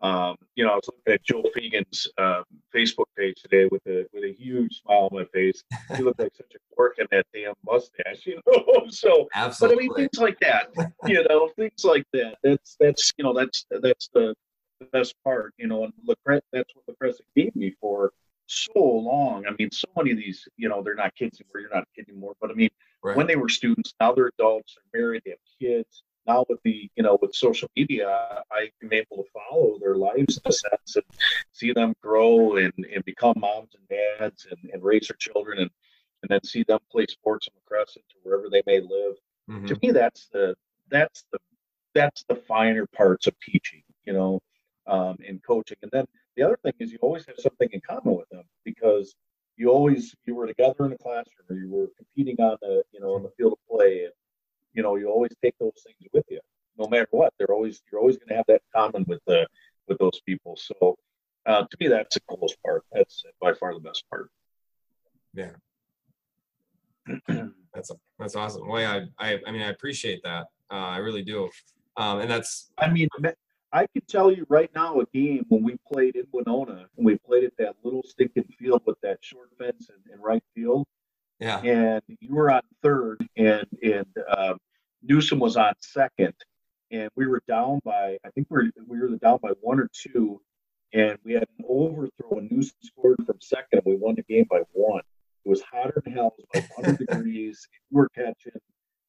[0.00, 2.42] Um, you know, I was looking at Joe Fegan's uh,
[2.74, 5.64] Facebook page today with a with a huge smile on my face.
[5.96, 8.86] He looked like such a quirk in that damn mustache, you know.
[8.90, 9.88] so, Absolutely.
[9.88, 10.68] but I mean, things like that,
[11.06, 12.36] you know, things like that.
[12.44, 14.34] That's that's you know, that's that's the,
[14.78, 15.82] the best part, you know.
[15.84, 18.12] And that's what Lacresse gave me for
[18.48, 19.46] so long.
[19.46, 21.60] I mean, so many of these, you know, they're not kids anymore.
[21.60, 22.34] You're not a kid anymore.
[22.40, 22.70] But I mean,
[23.02, 23.16] right.
[23.16, 26.02] when they were students, now they're adults, they're married, they have kids.
[26.26, 30.36] Now with the, you know, with social media, I've been able to follow their lives
[30.36, 31.04] in a sense and
[31.52, 35.70] see them grow and, and become moms and dads and, and raise their children and,
[36.22, 39.14] and then see them play sports in La Crescent or wherever they may live.
[39.48, 39.66] Mm-hmm.
[39.66, 40.54] To me, that's the,
[40.90, 41.38] that's the,
[41.94, 44.40] that's the finer parts of teaching, you know,
[44.86, 45.78] um, and coaching.
[45.82, 46.04] And then
[46.38, 49.16] the other thing is you always have something in common with them because
[49.56, 53.00] you always you were together in the classroom or you were competing on the you
[53.00, 54.12] know on the field of play and
[54.72, 56.40] you know you always take those things with you.
[56.78, 59.48] No matter what they're always you're always going to have that common with the
[59.88, 60.56] with those people.
[60.56, 60.96] So
[61.44, 62.84] uh, to me that's the coolest part.
[62.92, 64.30] That's by far the best part.
[65.34, 65.50] Yeah.
[67.74, 68.66] That's a, that's awesome.
[68.66, 70.46] Well yeah, I, I i mean i appreciate that.
[70.70, 71.48] Uh, i really do.
[71.96, 73.08] Um, and that's i mean
[73.72, 77.18] I can tell you right now a game when we played in Winona and we
[77.18, 80.86] played at that little stinking field with that short fence and, and right field.
[81.38, 81.60] Yeah.
[81.60, 84.58] And you were on third and and um,
[85.02, 86.34] Newsom was on second,
[86.90, 89.88] and we were down by I think we were we were down by one or
[89.92, 90.40] two,
[90.92, 93.82] and we had an overthrow and Newsom scored from second.
[93.84, 95.02] and We won the game by one.
[95.44, 96.34] It was hotter than hell.
[96.38, 97.66] It was like 100 degrees.
[97.90, 98.52] We were catching.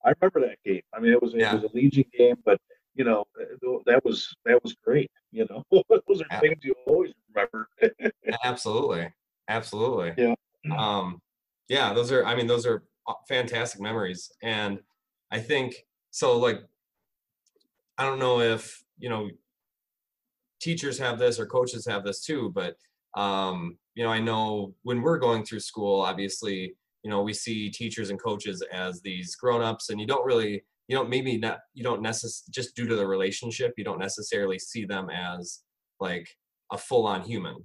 [0.05, 0.81] I remember that game.
[0.93, 1.51] I mean, it was yeah.
[1.51, 2.61] it was a Legion game, but
[2.95, 3.25] you know,
[3.85, 5.09] that was that was great.
[5.31, 7.69] You know, those are things you always remember.
[8.43, 9.11] absolutely,
[9.47, 10.13] absolutely.
[10.17, 10.35] Yeah.
[10.77, 11.21] Um,
[11.69, 12.25] yeah, those are.
[12.25, 12.83] I mean, those are
[13.29, 14.79] fantastic memories, and
[15.31, 15.73] I think
[16.11, 16.37] so.
[16.37, 16.59] Like,
[17.97, 19.29] I don't know if you know,
[20.59, 22.75] teachers have this or coaches have this too, but
[23.15, 27.69] um, you know, I know when we're going through school, obviously, you know, we see
[27.69, 31.83] teachers and coaches as these grown-ups, and you don't really you don't maybe not you
[31.83, 35.61] don't necessarily just due to the relationship you don't necessarily see them as
[36.01, 36.27] like
[36.73, 37.55] a full on human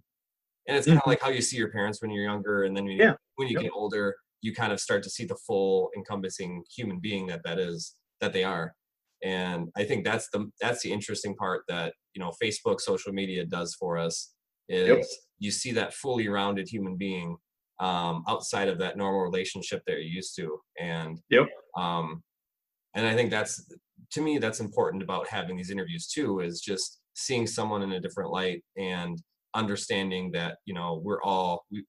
[0.69, 1.11] and it's kind of mm-hmm.
[1.11, 3.15] like how you see your parents when you're younger and then when you, yeah.
[3.37, 3.63] when you yep.
[3.63, 7.59] get older you kind of start to see the full encompassing human being that that
[7.59, 8.73] is that they are
[9.23, 13.45] and i think that's the that's the interesting part that you know facebook social media
[13.45, 14.33] does for us
[14.69, 15.03] is yep.
[15.39, 17.37] you see that fully rounded human being
[17.81, 22.23] um, outside of that normal relationship that you're used to and yep um,
[22.95, 23.71] and i think that's
[24.11, 28.01] to me that's important about having these interviews too is just seeing someone in a
[28.01, 29.21] different light and
[29.55, 31.85] understanding that you know we're all we,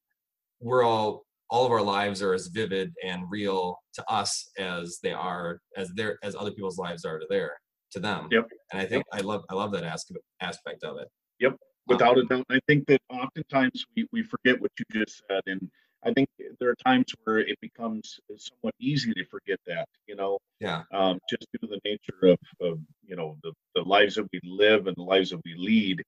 [0.59, 5.13] we're all all of our lives are as vivid and real to us as they
[5.13, 7.53] are as their as other people's lives are to their
[7.91, 8.27] to them.
[8.31, 8.47] Yep.
[8.71, 9.21] And i think yep.
[9.21, 11.07] i love i love that aspect aspect of it.
[11.39, 11.55] Yep.
[11.87, 12.45] Without um, a doubt.
[12.49, 15.69] I think that oftentimes we, we forget what you just said and
[16.05, 16.29] i think
[16.59, 21.19] there are times where it becomes somewhat easy to forget that you know yeah um,
[21.29, 24.87] just due to the nature of, of you know the, the lives that we live
[24.87, 26.01] and the lives that we lead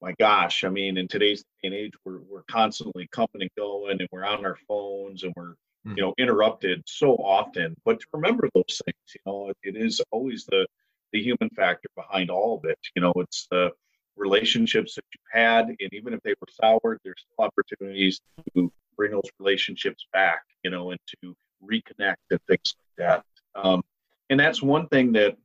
[0.00, 4.00] my gosh, I mean, in today's day and age, we're we're constantly coming and going,
[4.00, 5.54] and we're on our phones, and we're
[5.86, 5.96] mm.
[5.96, 7.76] you know interrupted so often.
[7.84, 10.66] But to remember those things, you know, it, it is always the
[11.12, 12.78] the human factor behind all of it.
[12.96, 13.72] You know, it's the
[14.16, 18.20] relationships that you've had, and even if they were soured, there's still opportunities
[18.54, 20.42] to bring those relationships back.
[20.64, 23.24] You know, and to reconnect and things like that.
[23.54, 23.82] Um,
[24.28, 25.36] and that's one thing that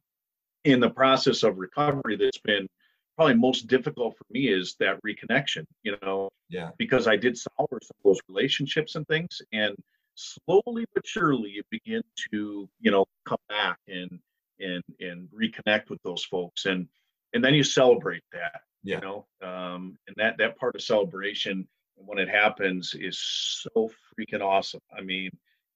[0.63, 2.67] in the process of recovery that's been
[3.15, 7.67] probably most difficult for me is that reconnection, you know, yeah, because I did sour
[7.81, 9.75] some of those relationships and things, and
[10.15, 12.01] slowly but surely you begin
[12.31, 14.19] to, you know, come back and
[14.59, 16.87] and and reconnect with those folks, and
[17.33, 18.95] and then you celebrate that, yeah.
[18.95, 23.89] you know, um, and that that part of celebration when it happens is so
[24.19, 24.81] freaking awesome.
[24.97, 25.29] I mean,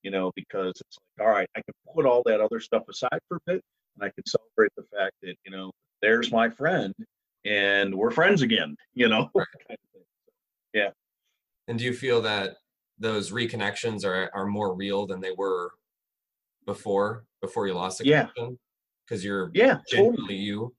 [0.03, 3.19] you know, because it's like, all right, I can put all that other stuff aside
[3.27, 3.63] for a bit,
[3.95, 6.93] and I can celebrate the fact that you know, there's my friend
[7.45, 9.29] and we're friends again, you know?
[10.73, 10.89] yeah.
[11.67, 12.55] And do you feel that
[12.97, 15.71] those reconnections are, are more real than they were
[16.65, 18.33] before, before you lost the connection?
[18.43, 18.55] Yeah.
[19.07, 20.35] Because you're yeah, genuinely totally.
[20.35, 20.73] you.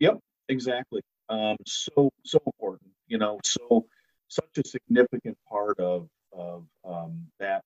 [0.00, 0.18] Yep,
[0.48, 1.00] exactly.
[1.28, 3.86] Um, so, so important, you know, so
[4.34, 7.64] such a significant part of, of um, that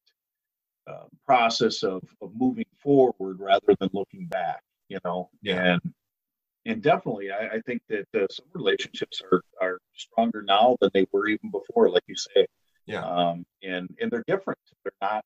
[0.86, 5.30] uh, process of, of moving forward rather than looking back, you know?
[5.42, 5.74] Yeah.
[5.74, 5.94] And
[6.66, 11.06] and definitely, I, I think that uh, some relationships are are stronger now than they
[11.12, 12.46] were even before, like you say.
[12.86, 13.04] Yeah.
[13.04, 14.58] Um, and and they're different.
[14.84, 15.24] They're not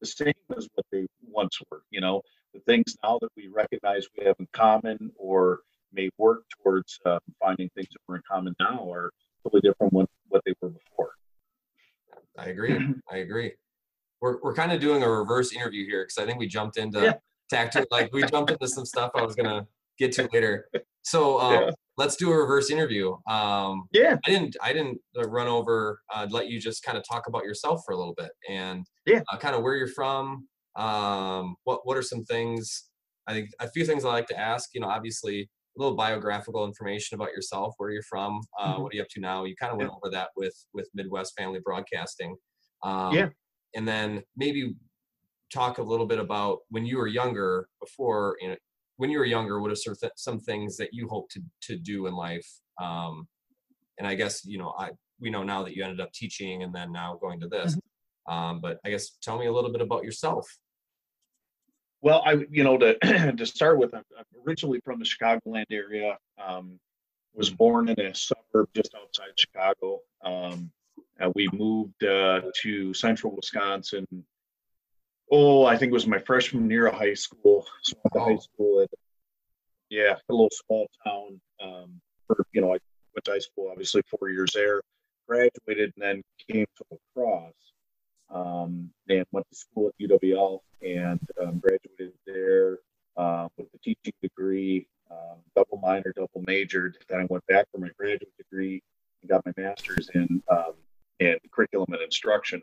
[0.00, 1.82] the same as what they once were.
[1.90, 2.22] You know,
[2.54, 5.60] the things now that we recognize we have in common or
[5.92, 9.12] may work towards uh, finding things that we're in common now are
[9.42, 11.12] totally different than what they were before.
[12.38, 12.78] I agree.
[13.10, 13.52] I agree.
[14.20, 17.00] We're, we're kind of doing a reverse interview here because I think we jumped into
[17.00, 17.12] yeah.
[17.48, 17.86] tactic.
[17.90, 19.66] Like we jumped into some stuff I was gonna
[19.98, 20.68] get to later.
[21.02, 21.70] So um, yeah.
[21.96, 23.16] let's do a reverse interview.
[23.28, 26.00] Um, yeah, I didn't I didn't uh, run over.
[26.12, 29.20] Uh, let you just kind of talk about yourself for a little bit and yeah,
[29.32, 30.46] uh, kind of where you're from.
[30.76, 32.84] Um, what what are some things?
[33.26, 34.70] I think a few things I like to ask.
[34.74, 35.46] You know, obviously a
[35.76, 38.82] little biographical information about yourself, where you're from, uh, mm-hmm.
[38.82, 39.44] what are you up to now.
[39.44, 39.96] You kind of went yeah.
[39.96, 42.36] over that with with Midwest Family Broadcasting.
[42.82, 43.28] Um, yeah,
[43.74, 44.74] and then maybe
[45.52, 48.56] talk a little bit about when you were younger before you know
[49.00, 51.76] when you were younger, what are sort of some things that you hope to to
[51.78, 52.46] do in life?
[52.80, 53.26] Um,
[53.98, 54.90] and I guess you know, I
[55.20, 57.76] we know now that you ended up teaching and then now going to this.
[57.76, 58.32] Mm-hmm.
[58.32, 60.46] Um, but I guess tell me a little bit about yourself.
[62.02, 62.98] Well, I you know to
[63.36, 64.04] to start with, I'm,
[64.46, 66.18] originally from the Chicagoland area.
[66.44, 66.78] Um,
[67.32, 70.00] was born in a suburb just outside Chicago.
[70.24, 70.68] Um,
[71.20, 74.04] uh, we moved uh, to central Wisconsin
[75.30, 77.66] oh, I think it was my freshman year of high school.
[77.82, 78.34] So I went to oh.
[78.34, 78.90] high school at,
[79.88, 81.40] yeah, a little small town.
[81.62, 82.78] Um, for, you know, I
[83.14, 84.82] went to high school, obviously four years there,
[85.28, 87.52] graduated, and then came to La Crosse
[88.30, 92.78] um, and went to school at UWL and um, graduated there
[93.16, 96.96] uh, with a teaching degree, um, double minor, double majored.
[97.08, 98.82] Then I went back for my graduate degree
[99.22, 100.74] and got my master's in um,
[101.18, 102.62] in curriculum and instruction.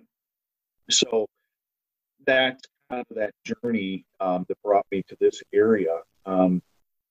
[0.89, 1.27] So
[2.25, 5.99] that's kind of that journey um, that brought me to this area.
[6.25, 6.61] Um,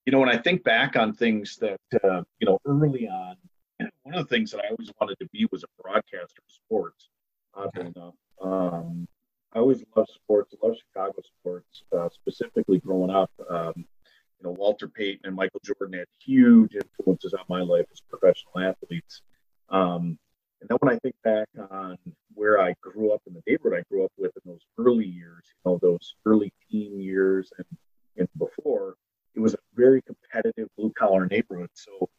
[0.05, 3.35] you know, when I think back on things that, uh, you know, early on,
[4.03, 7.09] one of the things that I always wanted to be was a broadcaster of sports.
[7.53, 7.91] Oddly okay.
[7.95, 9.07] enough, um,
[9.53, 10.53] I always loved sports.
[10.53, 13.31] I love Chicago sports, uh, specifically growing up.
[13.49, 18.01] Um, you know, Walter Payton and Michael Jordan had huge influences on my life as
[18.01, 19.21] professional athletes.
[19.69, 20.17] Um,
[20.61, 21.97] and then when I think back on
[22.33, 25.43] where I grew up in the neighborhood I grew up with in those early years,
[25.45, 27.65] you know, those early teen years and,
[28.17, 28.95] and before,
[29.35, 31.69] it was a very competitive blue collar neighborhood.
[31.73, 32.09] So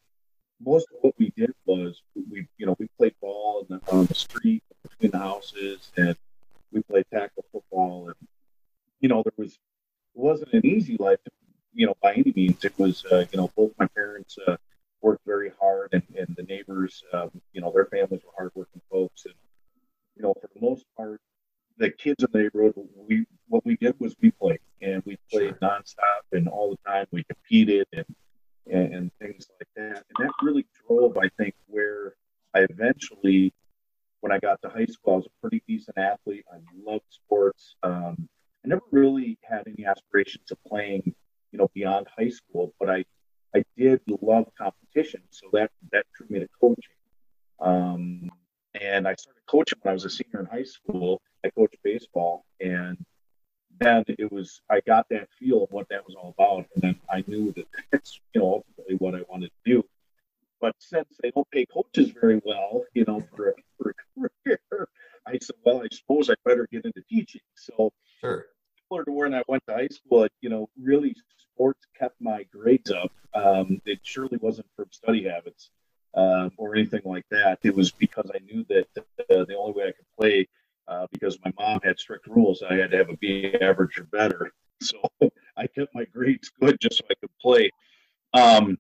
[0.65, 4.15] most of what we did was we, you know, we played ball the, on the
[4.15, 6.17] street between the houses and
[6.73, 7.45] we played tackle
[7.79, 8.07] football.
[8.07, 8.17] And,
[9.01, 9.59] you know, there was, it
[10.15, 11.19] wasn't an easy life,
[11.73, 12.65] you know, by any means.
[12.65, 14.57] It was, uh, you know, both my parents uh,
[15.01, 19.25] worked very hard and, and the neighbors, um, you know, their families were hardworking folks.
[19.25, 19.35] And,
[20.17, 21.21] you know, for the most part,
[21.79, 25.55] the kids in the neighborhood, we, what we did was we played and we played
[25.61, 25.69] sure.
[25.69, 28.05] nonstop and all the time we competed and,
[28.67, 30.05] and, and things like that.
[30.09, 32.15] And that really drove, I think, where
[32.53, 33.53] I eventually
[34.29, 36.45] when I got to high school, I was a pretty decent athlete.
[36.53, 37.77] I loved sports.
[37.83, 38.29] Um,
[38.63, 41.15] I never really had any aspirations of playing,
[41.51, 43.07] you know, beyond high school, but I,
[43.57, 45.23] I did love competition.
[45.31, 46.95] So that, that drew me to coaching.
[47.59, 48.31] Um,
[48.79, 51.23] and I started coaching when I was a senior in high school.
[51.43, 52.99] I coached baseball and
[53.81, 56.67] then it was, I got that feel of what that was all about.
[56.75, 59.85] And then I knew that that's, you know, ultimately what I wanted to do.
[60.61, 64.31] But since they don't pay coaches very well, you know, for a, for a
[64.71, 64.89] career,
[65.29, 67.43] I said, well, I suppose I better get into teaching.
[67.55, 68.47] So, sure.
[68.89, 72.91] similar to when I went to high school, you know, really sports kept my grades
[72.91, 73.13] up.
[73.35, 75.71] Um, it surely wasn't from study habits
[76.15, 77.59] um, or anything like that.
[77.63, 80.49] It was because I knew that uh, the only way I could play,
[80.87, 84.05] uh, because my mom had strict rules, I had to have a B average or
[84.05, 84.53] better.
[84.81, 85.03] So
[85.57, 87.71] I kept my grades good just so I could play.
[88.33, 88.79] Um,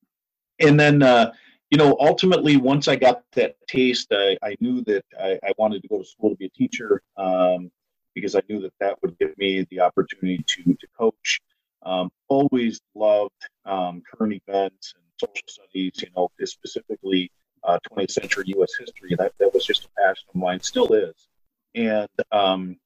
[0.61, 1.33] and then, uh,
[1.71, 5.83] you know, ultimately, once I got that taste, I, I knew that I, I, wanted
[5.83, 7.71] to go to school to be a teacher um,
[8.14, 11.41] because I knew that that would give me the opportunity to to coach.
[11.83, 13.33] Um, always loved
[13.66, 15.93] um, current events and social studies.
[15.97, 17.31] You know, specifically
[17.64, 18.73] uh, 20th century U.S.
[18.79, 19.14] history.
[19.19, 21.29] That that was just a passion of mine, still is.
[21.75, 22.79] And um,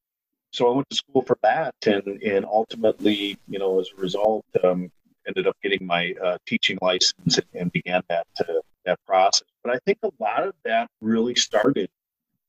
[0.50, 4.44] so I went to school for that, and and ultimately, you know, as a result,
[4.64, 4.90] um,
[5.26, 9.48] ended up getting my uh, teaching license and, and began that uh, that process.
[9.62, 11.88] But I think a lot of that really started,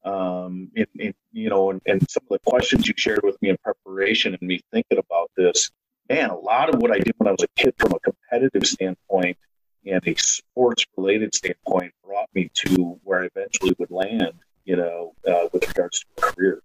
[0.03, 3.49] um, in, in you know, and, and, some of the questions you shared with me
[3.49, 5.71] in preparation and me thinking about this.
[6.09, 8.67] Man, a lot of what I did when I was a kid, from a competitive
[8.67, 9.37] standpoint
[9.85, 14.33] and a sports related standpoint, brought me to where I eventually would land.
[14.65, 16.61] You know, uh, with regards to career.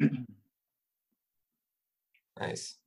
[2.40, 2.78] nice.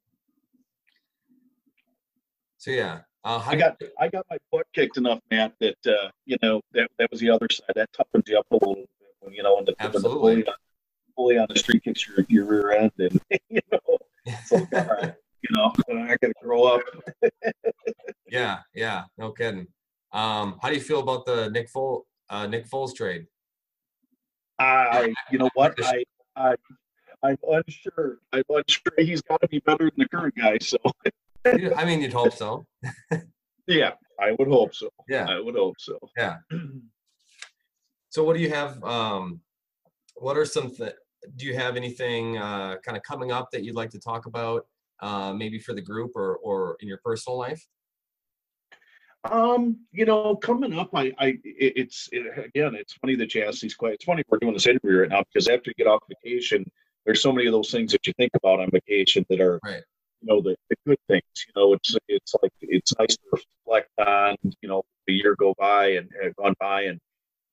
[2.58, 6.38] So yeah, uh, I got I got my butt kicked enough, Matt, that uh, you
[6.41, 7.71] know that that was the other side.
[7.76, 8.88] That toughens you up a little bit
[9.19, 10.11] when you know when the, Absolutely.
[10.11, 10.55] when the bully, on,
[11.17, 13.19] bully on the street kicks your, your rear end, and
[13.49, 13.80] you know,
[14.51, 16.82] you know, I'm not gonna grow up.
[18.30, 19.67] yeah, yeah, no kidding.
[20.13, 23.26] Um, how do you feel about the Nick Foles uh, Nick Foles trade?
[24.57, 26.05] I, you know what, I,
[26.36, 26.55] I,
[27.23, 28.19] I'm unsure.
[28.32, 28.93] I'm unsure.
[28.97, 30.59] He's got to be better than the current guy.
[30.59, 30.78] So
[31.46, 32.66] I mean, you'd hope so.
[33.68, 34.89] yeah, I would hope so.
[35.08, 36.00] Yeah, I would hope so.
[36.18, 36.38] Yeah.
[38.10, 38.84] So, what do you have?
[38.84, 39.41] Um,
[40.16, 40.72] what are some?
[40.72, 40.96] Th-
[41.36, 44.66] do you have anything uh, kind of coming up that you'd like to talk about,
[45.02, 47.66] uh, maybe for the group or or in your personal life?
[49.32, 53.60] Um, you know, coming up, I, I, it's it, again, it's funny that you ask
[53.60, 53.96] these questions.
[53.96, 56.64] It's funny we're doing this interview right now because after you get off vacation,
[57.06, 59.84] there's so many of those things that you think about on vacation that are right
[60.26, 63.89] you know the, the good things you know it's it's like it's nice to reflect
[63.99, 66.99] on you know the year go by and have gone by and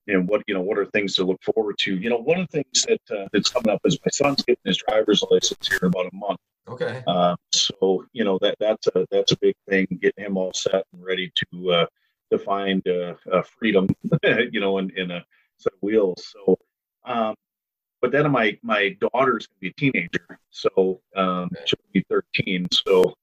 [0.08, 1.96] and what you know what are things to look forward to.
[1.96, 4.62] You know one of the things that uh, that's coming up is my son's getting
[4.64, 6.38] his driver's license here in about a month.
[6.68, 7.02] Okay.
[7.06, 10.84] Uh, so you know that that's a that's a big thing getting him all set
[10.92, 11.86] and ready to uh
[12.32, 13.86] to find uh, uh freedom
[14.50, 15.24] you know in, in a
[15.58, 16.32] set of wheels.
[16.32, 16.56] So
[17.04, 17.34] um
[18.02, 22.66] but then my my daughter's gonna be a teenager, so um, she'll be 13.
[22.72, 23.14] So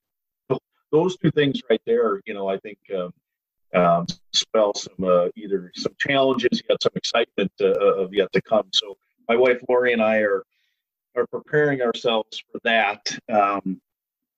[0.91, 3.13] those two things right there, you know, I think um,
[3.75, 8.69] um, spell some uh, either some challenges, yet some excitement uh, of yet to come.
[8.73, 10.43] So my wife Lori and I are
[11.15, 13.81] are preparing ourselves for that, um,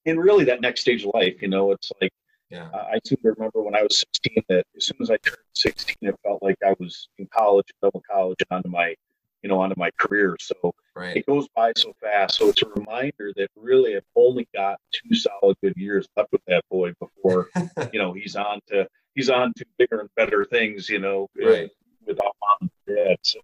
[0.08, 1.42] and really that next stage of life.
[1.44, 2.12] You know, it's like
[2.50, 2.68] yeah.
[2.74, 5.96] I seem to remember when I was 16 that as soon as I turned 16,
[6.02, 8.96] it felt like I was in college, double college, onto my
[9.44, 10.36] you know, onto my career.
[10.40, 11.18] So right.
[11.18, 12.38] it goes by so fast.
[12.38, 16.42] So it's a reminder that really I've only got two solid good years left with
[16.48, 17.50] that boy before,
[17.94, 21.50] you know, he's on to he's on to bigger and better things, you know, uh,
[21.50, 21.70] right.
[22.06, 23.18] with mom and dad.
[23.24, 23.40] So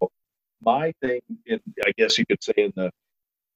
[0.61, 2.91] my thing, in, I guess you could say in the,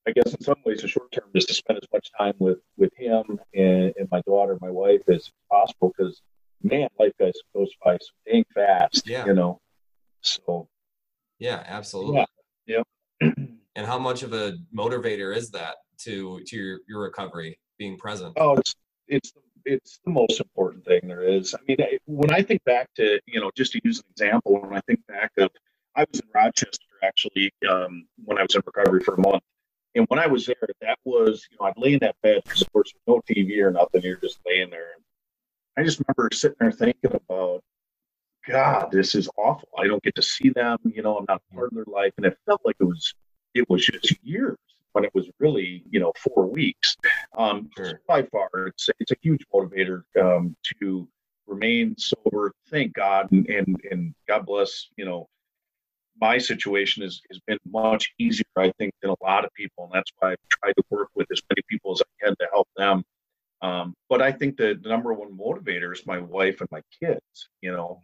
[0.08, 2.60] I guess in some ways the short term is to spend as much time with
[2.78, 6.22] with him and, and my daughter, my wife as possible because
[6.64, 9.26] man, life goes goes by so dang fast, yeah.
[9.26, 9.60] you know.
[10.22, 10.68] So
[11.42, 12.26] yeah, absolutely.
[12.68, 12.84] Yeah.
[13.22, 18.34] and how much of a motivator is that to to your, your recovery being present?
[18.38, 18.76] Oh, it's
[19.08, 19.34] it's
[19.66, 21.56] it's the most important thing there is.
[21.56, 24.78] I mean, when I think back to you know, just to use an example, when
[24.78, 25.50] I think back of,
[25.96, 29.42] I was in Rochester actually um, when I was in recovery for a month,
[29.96, 32.62] and when I was there, that was you know I'd lay in that bed because
[32.62, 34.92] of course no TV or nothing, you're just laying there.
[35.76, 37.64] I just remember sitting there thinking about,
[38.48, 39.70] God, this is awful.
[39.78, 40.78] I don't get to see them.
[40.84, 43.14] You know, I'm not part of their life, and it felt like it was
[43.54, 44.58] it was just years
[44.94, 46.96] when it was really you know four weeks.
[47.38, 48.02] Um, sure.
[48.08, 51.08] By far, it's it's a huge motivator um, to
[51.48, 52.54] remain sober.
[52.70, 55.28] Thank God, and, and and God bless you know
[56.20, 59.86] my situation has, has been much easier, I think, than a lot of people.
[59.86, 62.48] And that's why I've tried to work with as many people as I can to
[62.52, 63.04] help them.
[63.62, 67.50] Um, but I think the, the number one motivator is my wife and my kids,
[67.62, 68.02] you know,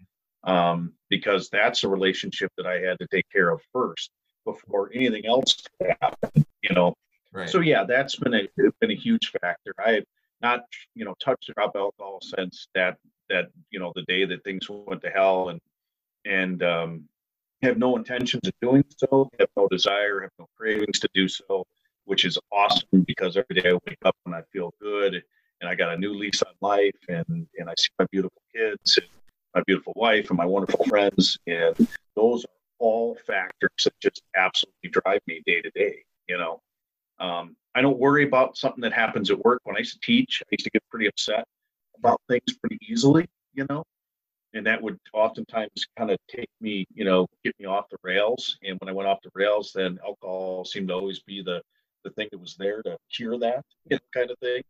[0.47, 4.09] um, because that's a relationship that I had to take care of first
[4.45, 5.61] before anything else
[6.01, 6.45] happened.
[6.63, 6.95] you know.
[7.33, 7.49] Right.
[7.49, 8.47] So yeah, that's been a
[8.79, 9.73] been a huge factor.
[9.85, 10.05] I have
[10.41, 10.61] not,
[10.95, 12.97] you know, touched drop alcohol since that
[13.29, 15.59] that you know the day that things went to hell, and
[16.25, 17.03] and um,
[17.61, 21.65] have no intentions of doing so, have no desire, have no cravings to do so,
[22.05, 25.21] which is awesome because every day I wake up and I feel good
[25.59, 27.25] and I got a new lease on life and,
[27.57, 29.07] and I see my beautiful kids and
[29.55, 31.37] my beautiful wife and my wonderful friends.
[31.47, 31.75] And
[32.15, 36.61] those are all factors that just absolutely drive me day to day, you know.
[37.19, 39.61] Um, I don't worry about something that happens at work.
[39.63, 41.45] When I used to teach, I used to get pretty upset
[41.97, 43.83] about things pretty easily, you know
[44.53, 48.57] and that would oftentimes kind of take me, you know, get me off the rails.
[48.63, 51.61] And when I went off the rails, then alcohol seemed to always be the
[52.03, 54.61] the thing that was there to cure that you know, kind of thing.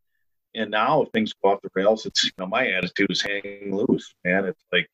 [0.56, 3.76] And now if things go off the rails, it's you know my attitude is hanging
[3.76, 4.46] loose, man.
[4.46, 4.88] It's like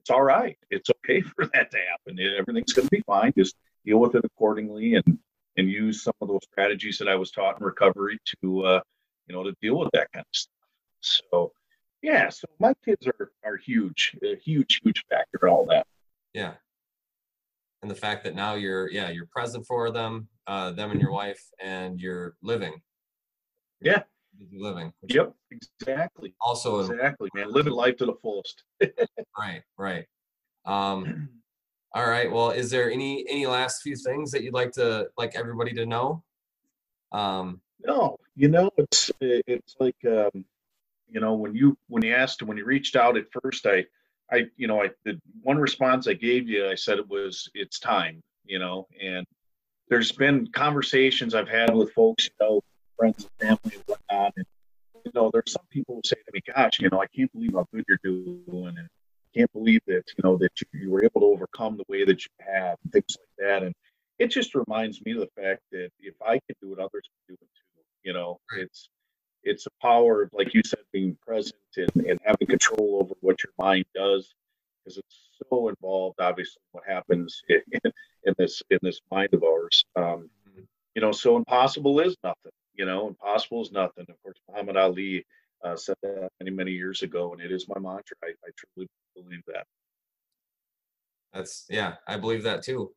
[0.00, 0.56] it's all right.
[0.70, 2.18] It's okay for that to happen.
[2.38, 3.32] Everything's going to be fine.
[3.36, 5.18] Just deal with it accordingly and
[5.56, 8.80] and use some of those strategies that I was taught in recovery to uh,
[9.26, 10.52] you know to deal with that kind of stuff.
[11.00, 11.52] So
[12.02, 15.86] yeah, so my kids are are huge, a huge, huge factor in all that.
[16.34, 16.54] Yeah,
[17.82, 21.12] and the fact that now you're yeah you're present for them, uh, them and your
[21.12, 22.80] wife, and you're living.
[23.80, 24.02] Yeah,
[24.52, 24.92] living.
[25.08, 26.34] Yep, exactly.
[26.40, 28.62] Also, exactly, man, living life to the fullest.
[29.38, 30.06] right, right.
[30.64, 31.28] Um,
[31.94, 32.30] all right.
[32.30, 35.86] Well, is there any any last few things that you'd like to like everybody to
[35.86, 36.22] know?
[37.12, 40.44] Um, no, you know, it's it's like um,
[41.08, 43.84] you know when you when you asked when you reached out at first i
[44.32, 47.78] i you know i the one response i gave you i said it was it's
[47.78, 49.26] time you know and
[49.88, 52.60] there's been conversations i've had with folks you know
[52.96, 54.46] friends and family and whatnot and
[55.04, 57.52] you know there's some people who say to me gosh you know i can't believe
[57.54, 61.04] how good you're doing and I can't believe that you know that you, you were
[61.04, 63.74] able to overcome the way that you have and things like that and
[64.18, 67.34] it just reminds me of the fact that if i can do it others can
[67.34, 68.88] do it too you know it's
[69.46, 73.42] it's a power of, like you said, being present and, and having control over what
[73.42, 74.34] your mind does,
[74.84, 76.20] because it's so involved.
[76.20, 77.80] Obviously, what happens in,
[78.24, 79.84] in this in this mind of ours.
[79.94, 80.62] Um, mm-hmm.
[80.94, 82.52] you know, so impossible is nothing.
[82.76, 84.06] You know, impossible is nothing.
[84.08, 85.24] Of course, Muhammad Ali
[85.64, 88.16] uh, said that many many years ago, and it is my mantra.
[88.22, 89.66] I, I truly believe that.
[91.32, 92.92] That's yeah, I believe that too.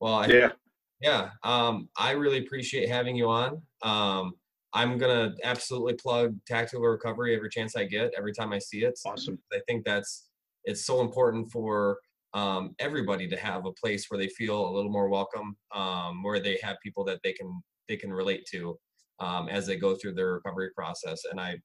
[0.00, 0.52] Well, I, yeah,
[1.00, 1.30] yeah.
[1.42, 3.62] Um, I really appreciate having you on.
[3.82, 4.34] Um,
[4.72, 8.98] I'm gonna absolutely plug tactical recovery every chance I get, every time I see it.
[9.06, 9.38] Awesome.
[9.52, 10.28] I think that's
[10.64, 11.98] it's so important for
[12.34, 16.40] um, everybody to have a place where they feel a little more welcome, um, where
[16.40, 18.78] they have people that they can they can relate to
[19.20, 21.22] um, as they go through their recovery process.
[21.30, 21.58] And I,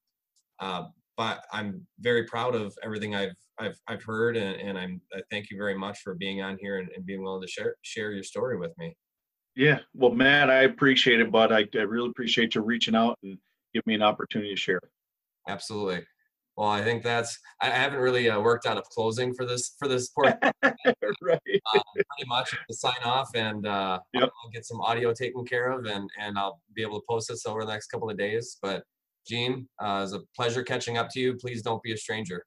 [0.60, 0.86] uh,
[1.18, 5.52] but I'm very proud of everything I've I've I've heard, and, and I'm I thank
[5.52, 8.24] you very much for being on here and, and being willing to share share your
[8.24, 8.96] story with me.
[9.56, 13.38] Yeah, well, Matt, I appreciate it, but I, I really appreciate you reaching out and
[13.74, 14.80] give me an opportunity to share.
[15.48, 16.04] Absolutely.
[16.56, 17.38] Well, I think that's.
[17.62, 20.38] I haven't really uh, worked out a closing for this for this part.
[20.64, 21.40] right.
[21.76, 24.24] Uh, pretty much to sign off, and uh, yep.
[24.44, 27.46] I'll get some audio taken care of, and and I'll be able to post this
[27.46, 28.58] over the next couple of days.
[28.62, 28.84] But
[29.28, 31.36] Gene, uh, it's a pleasure catching up to you.
[31.36, 32.46] Please don't be a stranger.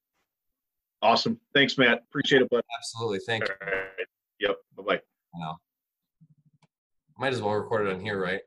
[1.03, 1.41] Awesome.
[1.55, 2.03] Thanks, Matt.
[2.09, 2.63] Appreciate it, bud.
[2.79, 3.19] Absolutely.
[3.27, 3.67] Thank All you.
[3.67, 4.07] Right.
[4.41, 4.57] Yep.
[4.77, 5.01] Bye bye.
[5.35, 5.59] Now
[7.19, 8.41] might as well record it on here, right?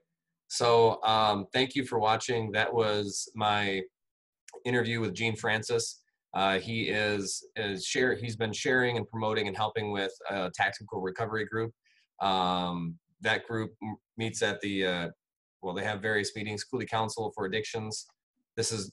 [0.47, 2.51] So um, thank you for watching.
[2.51, 3.81] That was my
[4.65, 6.01] interview with Gene Francis.
[6.33, 8.15] Uh, he is is share.
[8.15, 11.71] He's been sharing and promoting and helping with a tactical recovery group.
[12.21, 13.71] Um, that group
[14.17, 15.09] meets at the uh,
[15.61, 16.63] well, they have various meetings.
[16.63, 18.05] Coulee Council for Addictions.
[18.55, 18.91] This is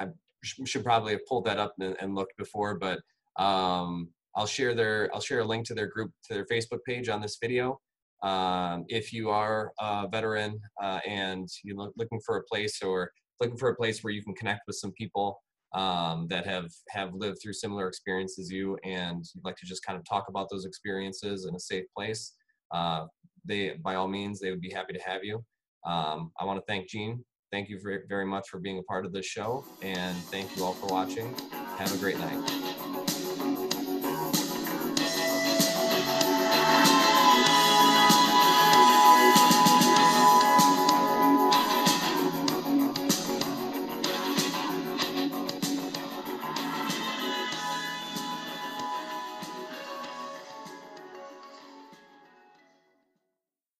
[0.00, 0.08] I
[0.42, 3.00] should probably have pulled that up and, and looked before, but
[3.36, 7.08] um, I'll share their I'll share a link to their group to their Facebook page
[7.08, 7.80] on this video.
[8.22, 13.10] Um, if you are a veteran uh, and you're looking for a place or
[13.44, 15.40] looking for a place where you can connect with some people
[15.74, 19.98] um, that have have lived through similar experiences you and you'd like to just kind
[19.98, 22.34] of talk about those experiences in a safe place,
[22.72, 23.06] uh,
[23.44, 25.44] they by all means they would be happy to have you.
[25.84, 27.24] Um, I want to thank Gene.
[27.52, 30.64] Thank you very, very much for being a part of this show, and thank you
[30.64, 31.34] all for watching.
[31.76, 32.73] Have a great night.